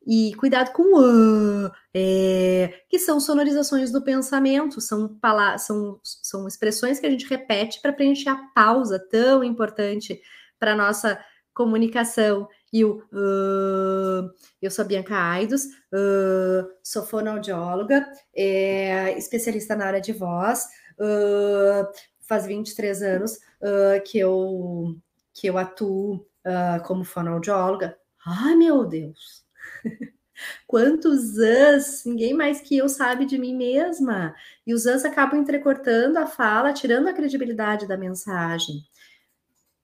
E 0.06 0.34
cuidado 0.36 0.72
com 0.72 0.82
o 0.82 1.70
é, 1.94 2.82
que 2.88 2.98
são 2.98 3.20
sonorizações 3.20 3.92
do 3.92 4.02
pensamento, 4.02 4.80
são, 4.80 5.18
são, 5.58 6.00
são 6.02 6.48
expressões 6.48 6.98
que 6.98 7.06
a 7.06 7.10
gente 7.10 7.26
repete 7.26 7.80
para 7.82 7.92
preencher 7.92 8.30
a 8.30 8.48
pausa 8.54 8.98
tão 8.98 9.44
importante 9.44 10.20
para 10.58 10.72
a 10.72 10.76
nossa 10.76 11.22
comunicação. 11.52 12.48
E 12.72 12.84
o 12.84 13.02
uh, 13.12 14.30
eu 14.62 14.70
sou 14.70 14.84
a 14.84 14.88
Bianca 14.88 15.16
Aidos, 15.16 15.64
uh, 15.64 16.70
sou 16.82 17.04
fonoaudióloga, 17.04 18.06
é, 18.34 19.16
especialista 19.18 19.74
na 19.74 19.86
área 19.86 20.00
de 20.00 20.12
voz, 20.12 20.66
uh, 20.98 21.86
faz 22.20 22.46
23 22.46 23.02
anos 23.02 23.38
que, 24.06 24.18
eu, 24.18 24.96
que 25.34 25.48
eu 25.48 25.58
atuo 25.58 26.24
como 26.84 27.04
fonoaudióloga. 27.04 27.98
Ai, 28.24 28.54
meu 28.54 28.86
Deus! 28.86 29.39
Quantos 30.66 31.37
us, 31.37 32.05
ninguém 32.05 32.33
mais 32.33 32.61
que 32.61 32.77
eu 32.77 32.88
sabe 32.88 33.27
de 33.27 33.38
mim 33.38 33.55
mesma. 33.55 34.35
E 34.66 34.73
os 34.73 34.87
us 34.87 35.05
acabam 35.05 35.40
entrecortando 35.40 36.19
a 36.19 36.27
fala, 36.27 36.73
tirando 36.73 37.09
a 37.09 37.12
credibilidade 37.12 37.87
da 37.87 37.97
mensagem. 37.97 38.85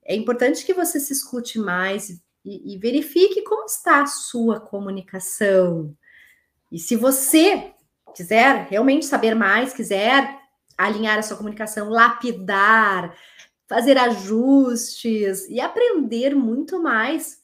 É 0.04 0.14
importante 0.14 0.64
que 0.64 0.72
você 0.72 1.00
se 1.00 1.12
escute 1.12 1.58
mais 1.58 2.10
e, 2.44 2.74
e 2.74 2.78
verifique 2.78 3.42
como 3.42 3.66
está 3.66 4.02
a 4.02 4.06
sua 4.06 4.60
comunicação. 4.60 5.94
E 6.70 6.78
se 6.78 6.96
você 6.96 7.72
quiser 8.14 8.66
realmente 8.68 9.04
saber 9.04 9.34
mais, 9.34 9.74
quiser 9.74 10.38
alinhar 10.78 11.18
a 11.18 11.22
sua 11.22 11.36
comunicação, 11.36 11.88
lapidar, 11.88 13.16
fazer 13.68 13.98
ajustes 13.98 15.48
e 15.48 15.60
aprender 15.60 16.34
muito 16.34 16.80
mais 16.80 17.42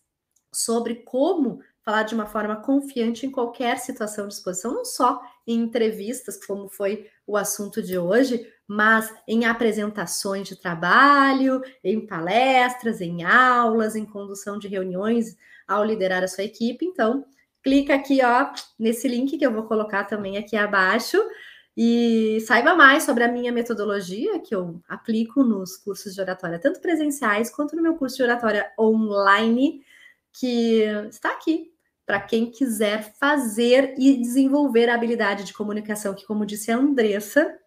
sobre 0.53 0.97
como 0.97 1.61
falar 1.85 2.05
de 2.05 2.15
uma 2.15 2.27
forma 2.27 2.57
confiante 2.57 3.27
em 3.27 3.31
qualquer 3.31 3.79
situação 3.79 4.29
de 4.29 4.35
exposição, 4.35 4.73
não 4.73 4.85
só 4.85 5.21
em 5.47 5.59
entrevistas, 5.61 6.45
como 6.45 6.69
foi 6.69 7.09
o 7.27 7.37
assunto 7.37 7.83
de 7.83 7.99
hoje, 7.99 8.47
mas 8.67 9.13
em 9.27 9.45
apresentações 9.45 10.49
de 10.49 10.57
trabalho, 10.57 11.61
em 11.83 12.07
palestras, 12.07 13.01
em 13.01 13.25
aulas, 13.25 13.97
em 13.97 14.05
condução 14.05 14.59
de 14.59 14.69
reuniões 14.69 15.37
ao 15.67 15.85
liderar 15.85 16.23
a 16.23 16.29
sua 16.29 16.45
equipe. 16.45 16.85
Então, 16.85 17.25
clica 17.63 17.95
aqui, 17.95 18.21
ó, 18.25 18.53
nesse 18.79 19.09
link 19.09 19.37
que 19.37 19.47
eu 19.47 19.53
vou 19.53 19.65
colocar 19.65 20.05
também 20.05 20.37
aqui 20.37 20.57
abaixo 20.57 21.19
e 21.77 22.39
saiba 22.47 22.75
mais 22.75 23.03
sobre 23.03 23.25
a 23.25 23.29
minha 23.29 23.51
metodologia 23.51 24.39
que 24.41 24.55
eu 24.55 24.81
aplico 24.89 25.43
nos 25.43 25.77
cursos 25.77 26.15
de 26.15 26.21
oratória, 26.21 26.59
tanto 26.59 26.81
presenciais 26.81 27.51
quanto 27.51 27.75
no 27.75 27.83
meu 27.83 27.97
curso 27.97 28.17
de 28.17 28.23
oratória 28.23 28.71
online, 28.79 29.83
que 30.33 30.83
está 31.09 31.31
aqui 31.31 31.72
para 32.13 32.21
quem 32.21 32.51
quiser 32.51 33.15
fazer 33.15 33.95
e 33.97 34.19
desenvolver 34.19 34.91
a 34.91 34.95
habilidade 34.95 35.45
de 35.45 35.55
comunicação, 35.55 36.15
que, 36.15 36.27
como 36.27 36.45
disse 36.45 36.71
a 36.71 36.77
Andressa, 36.77 37.59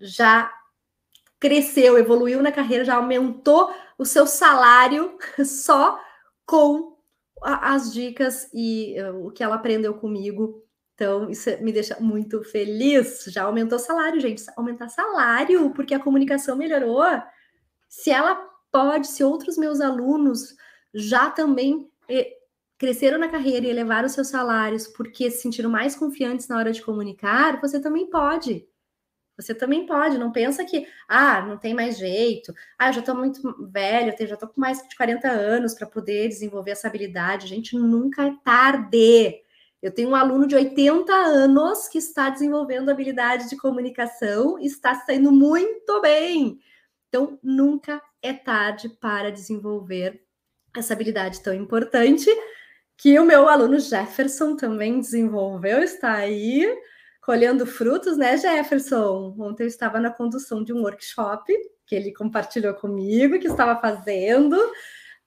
já 0.00 0.52
cresceu, 1.38 1.96
evoluiu 1.96 2.42
na 2.42 2.50
carreira, 2.50 2.84
já 2.84 2.96
aumentou 2.96 3.72
o 3.96 4.04
seu 4.04 4.26
salário 4.26 5.16
só 5.46 5.96
com 6.44 6.98
as 7.40 7.92
dicas 7.92 8.50
e 8.52 9.00
uh, 9.00 9.28
o 9.28 9.30
que 9.30 9.44
ela 9.44 9.54
aprendeu 9.54 9.94
comigo. 9.94 10.66
Então, 10.96 11.30
isso 11.30 11.50
me 11.62 11.70
deixa 11.70 11.96
muito 12.00 12.42
feliz. 12.42 13.26
Já 13.28 13.44
aumentou 13.44 13.76
o 13.76 13.80
salário, 13.80 14.20
gente. 14.20 14.42
Aumentar 14.56 14.88
salário, 14.88 15.70
porque 15.70 15.94
a 15.94 16.02
comunicação 16.02 16.56
melhorou. 16.56 17.04
Se 17.88 18.10
ela 18.10 18.34
pode, 18.72 19.06
se 19.06 19.22
outros 19.22 19.56
meus 19.56 19.80
alunos 19.80 20.56
já 20.92 21.30
também 21.30 21.88
eh, 22.08 22.38
cresceram 22.84 23.18
na 23.18 23.30
carreira 23.30 23.66
e 23.66 23.70
elevaram 23.70 24.06
seus 24.10 24.28
salários 24.28 24.86
porque 24.86 25.30
se 25.30 25.40
sentiram 25.40 25.70
mais 25.70 25.96
confiantes 25.96 26.48
na 26.48 26.58
hora 26.58 26.70
de 26.70 26.82
comunicar, 26.82 27.58
você 27.58 27.80
também 27.80 28.10
pode. 28.10 28.68
Você 29.38 29.54
também 29.54 29.86
pode, 29.86 30.18
não 30.18 30.30
pensa 30.30 30.66
que, 30.66 30.86
ah, 31.08 31.40
não 31.40 31.56
tem 31.56 31.72
mais 31.72 31.96
jeito, 31.96 32.52
ah, 32.78 32.90
eu 32.90 32.92
já 32.92 33.00
estou 33.00 33.14
muito 33.14 33.40
velho, 33.70 34.14
eu 34.16 34.26
já 34.26 34.34
estou 34.34 34.50
com 34.50 34.60
mais 34.60 34.86
de 34.86 34.94
40 34.96 35.28
anos 35.28 35.74
para 35.74 35.86
poder 35.86 36.28
desenvolver 36.28 36.72
essa 36.72 36.86
habilidade. 36.86 37.46
Gente, 37.46 37.74
nunca 37.74 38.26
é 38.26 38.34
tarde. 38.44 39.40
Eu 39.80 39.90
tenho 39.90 40.10
um 40.10 40.14
aluno 40.14 40.46
de 40.46 40.54
80 40.54 41.10
anos 41.10 41.88
que 41.88 41.96
está 41.96 42.28
desenvolvendo 42.28 42.90
habilidade 42.90 43.48
de 43.48 43.56
comunicação 43.56 44.58
e 44.58 44.66
está 44.66 44.94
saindo 44.94 45.32
muito 45.32 46.02
bem. 46.02 46.60
Então, 47.08 47.38
nunca 47.42 48.00
é 48.20 48.34
tarde 48.34 48.90
para 48.90 49.32
desenvolver 49.32 50.22
essa 50.76 50.92
habilidade 50.92 51.42
tão 51.42 51.54
importante 51.54 52.28
que 52.96 53.18
o 53.18 53.24
meu 53.24 53.48
aluno 53.48 53.78
Jefferson 53.78 54.56
também 54.56 55.00
desenvolveu, 55.00 55.82
está 55.82 56.14
aí 56.14 56.66
colhendo 57.20 57.66
frutos, 57.66 58.16
né, 58.16 58.36
Jefferson? 58.36 59.34
Ontem 59.38 59.64
eu 59.64 59.68
estava 59.68 59.98
na 59.98 60.10
condução 60.10 60.62
de 60.62 60.72
um 60.72 60.82
workshop 60.82 61.52
que 61.86 61.94
ele 61.94 62.12
compartilhou 62.12 62.74
comigo, 62.74 63.38
que 63.38 63.46
estava 63.46 63.80
fazendo. 63.80 64.56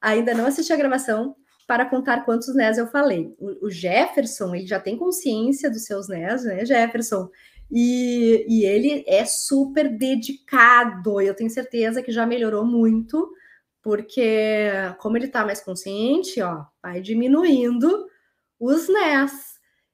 Ainda 0.01 0.33
não 0.33 0.45
assisti 0.45 0.71
a 0.71 0.77
gravação 0.77 1.35
para 1.67 1.85
contar 1.85 2.23
quantos 2.23 2.53
NES 2.55 2.77
eu 2.77 2.87
falei. 2.87 3.35
O, 3.39 3.69
Jefferson, 3.69 4.55
ele 4.55 4.65
já 4.65 4.79
tem 4.79 4.97
consciência 4.97 5.69
dos 5.69 5.83
seus 5.83 6.07
NES, 6.07 6.45
né, 6.45 6.65
Jefferson? 6.65 7.29
E, 7.69 8.45
e 8.47 8.65
ele 8.65 9.03
é 9.05 9.25
super 9.25 9.89
dedicado. 9.89 11.19
Eu 11.19 11.35
tenho 11.35 11.49
certeza 11.49 12.01
que 12.01 12.11
já 12.11 12.25
melhorou 12.25 12.65
muito 12.65 13.29
porque 13.87 14.69
como 14.97 15.15
ele 15.15 15.27
está 15.27 15.45
mais 15.45 15.61
consciente, 15.61 16.41
ó, 16.41 16.65
vai 16.83 16.99
diminuindo 16.99 18.05
os 18.59 18.89
NES. 18.89 19.31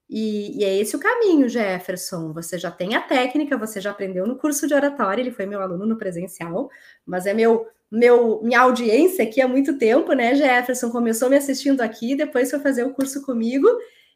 E, 0.09 0.59
e, 0.59 0.63
é 0.63 0.79
esse 0.79 0.95
o 0.95 0.99
caminho, 0.99 1.47
Jefferson. 1.47 2.33
Você 2.33 2.57
já 2.57 2.71
tem 2.71 2.95
a 2.95 3.01
técnica, 3.01 3.55
você 3.55 3.79
já 3.79 3.91
aprendeu 3.91 4.25
no 4.25 4.35
curso 4.35 4.65
de 4.65 4.73
oratória, 4.73 5.21
ele 5.21 5.29
foi 5.29 5.45
meu 5.45 5.61
aluno 5.61 5.85
no 5.85 5.95
presencial, 5.95 6.71
mas 7.05 7.27
é 7.27 7.35
meu, 7.35 7.67
meu 7.91 8.41
minha 8.41 8.61
audiência 8.61 9.25
aqui 9.25 9.39
há 9.39 9.47
muito 9.47 9.77
tempo, 9.77 10.11
né, 10.13 10.33
Jefferson? 10.33 10.89
Começou 10.89 11.29
me 11.29 11.37
assistindo 11.37 11.81
aqui, 11.81 12.15
depois 12.15 12.49
foi 12.49 12.59
fazer 12.61 12.83
o 12.83 12.95
curso 12.95 13.23
comigo, 13.23 13.67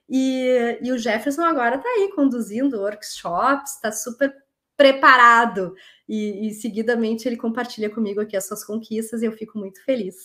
e, 0.09 0.79
e 0.81 0.91
o 0.91 0.97
Jefferson 0.97 1.43
agora 1.43 1.75
está 1.75 1.87
aí 1.87 2.11
conduzindo 2.15 2.81
workshops, 2.81 3.75
está 3.75 3.91
super 3.91 4.33
preparado. 4.75 5.75
E, 6.07 6.47
e, 6.47 6.53
seguidamente 6.53 7.27
ele 7.27 7.35
compartilha 7.35 7.89
comigo 7.89 8.21
aqui 8.21 8.37
as 8.37 8.47
suas 8.47 8.63
conquistas 8.63 9.21
e 9.21 9.25
eu 9.25 9.31
fico 9.33 9.57
muito 9.57 9.83
feliz, 9.83 10.15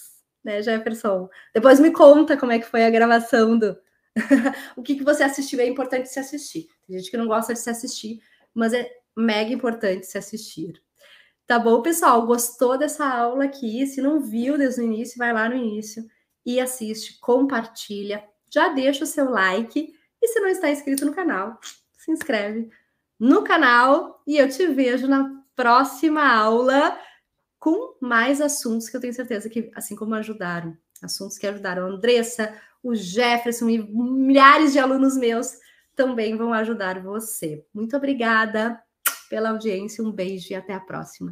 né, 0.45 0.63
Jefferson? 0.63 1.29
Depois 1.53 1.81
me 1.81 1.91
conta 1.91 2.37
como 2.37 2.53
é 2.53 2.59
que 2.59 2.67
foi 2.67 2.85
a 2.85 2.91
gravação 2.91 3.59
do. 3.59 3.77
o 4.77 4.83
que, 4.83 4.95
que 4.95 5.03
você 5.03 5.25
assistiu 5.25 5.59
é 5.61 5.67
importante 5.67 6.09
se 6.09 6.21
assistir. 6.21 6.69
Tem 6.87 6.99
gente 6.99 7.11
que 7.11 7.17
não 7.17 7.27
gosta 7.27 7.53
de 7.53 7.59
se 7.59 7.71
assistir, 7.71 8.21
mas 8.55 8.73
é 8.73 8.89
mega 9.17 9.53
importante 9.53 10.07
se 10.07 10.17
assistir. 10.17 10.81
Tá 11.47 11.59
bom, 11.59 11.83
pessoal? 11.83 12.25
Gostou 12.27 12.79
dessa 12.79 13.05
aula 13.05 13.45
aqui? 13.45 13.87
Se 13.87 14.01
não 14.01 14.21
viu 14.21 14.57
desde 14.57 14.81
o 14.81 14.85
início, 14.85 15.19
vai 15.19 15.33
lá 15.33 15.49
no 15.49 15.57
início 15.57 16.05
e 16.47 16.61
assiste, 16.61 17.19
compartilha, 17.21 18.25
já 18.53 18.69
deixa 18.69 19.05
o 19.05 19.07
seu 19.07 19.31
like 19.31 19.95
e 20.21 20.29
se 20.29 20.41
não 20.41 20.49
está 20.49 20.71
inscrito 20.71 21.05
no 21.05 21.15
canal, 21.15 21.59
se 21.99 22.11
inscreve 22.11 22.71
no 23.19 23.43
canal 23.43 24.23
e 24.27 24.37
eu 24.39 24.49
te 24.49 24.67
vejo 24.67 25.07
na 25.07 25.42
próxima 25.55 26.27
aula 26.27 26.99
com 27.59 27.97
mais 28.01 28.41
assuntos 28.41 28.89
que 28.89 28.97
eu 28.97 29.01
tenho 29.01 29.15
certeza 29.15 29.49
que, 29.49 29.71
assim 29.75 29.95
como 29.95 30.15
ajudaram, 30.15 30.77
assuntos 31.03 31.39
que 31.39 31.47
ajudaram 31.47 31.87
a 31.87 31.89
Andressa, 31.89 32.53
o 32.83 32.95
Jefferson 32.95 33.69
e 33.69 33.79
milhares 33.79 34.73
de 34.73 34.79
alunos 34.79 35.17
meus 35.17 35.53
também 35.95 36.37
vão 36.37 36.53
ajudar 36.53 37.01
você. 37.01 37.65
Muito 37.73 37.97
obrigada 37.97 38.83
pela 39.31 39.51
audiência, 39.51 40.03
um 40.03 40.11
beijo 40.11 40.53
e 40.53 40.55
até 40.55 40.75
a 40.75 40.81
próxima. 40.81 41.31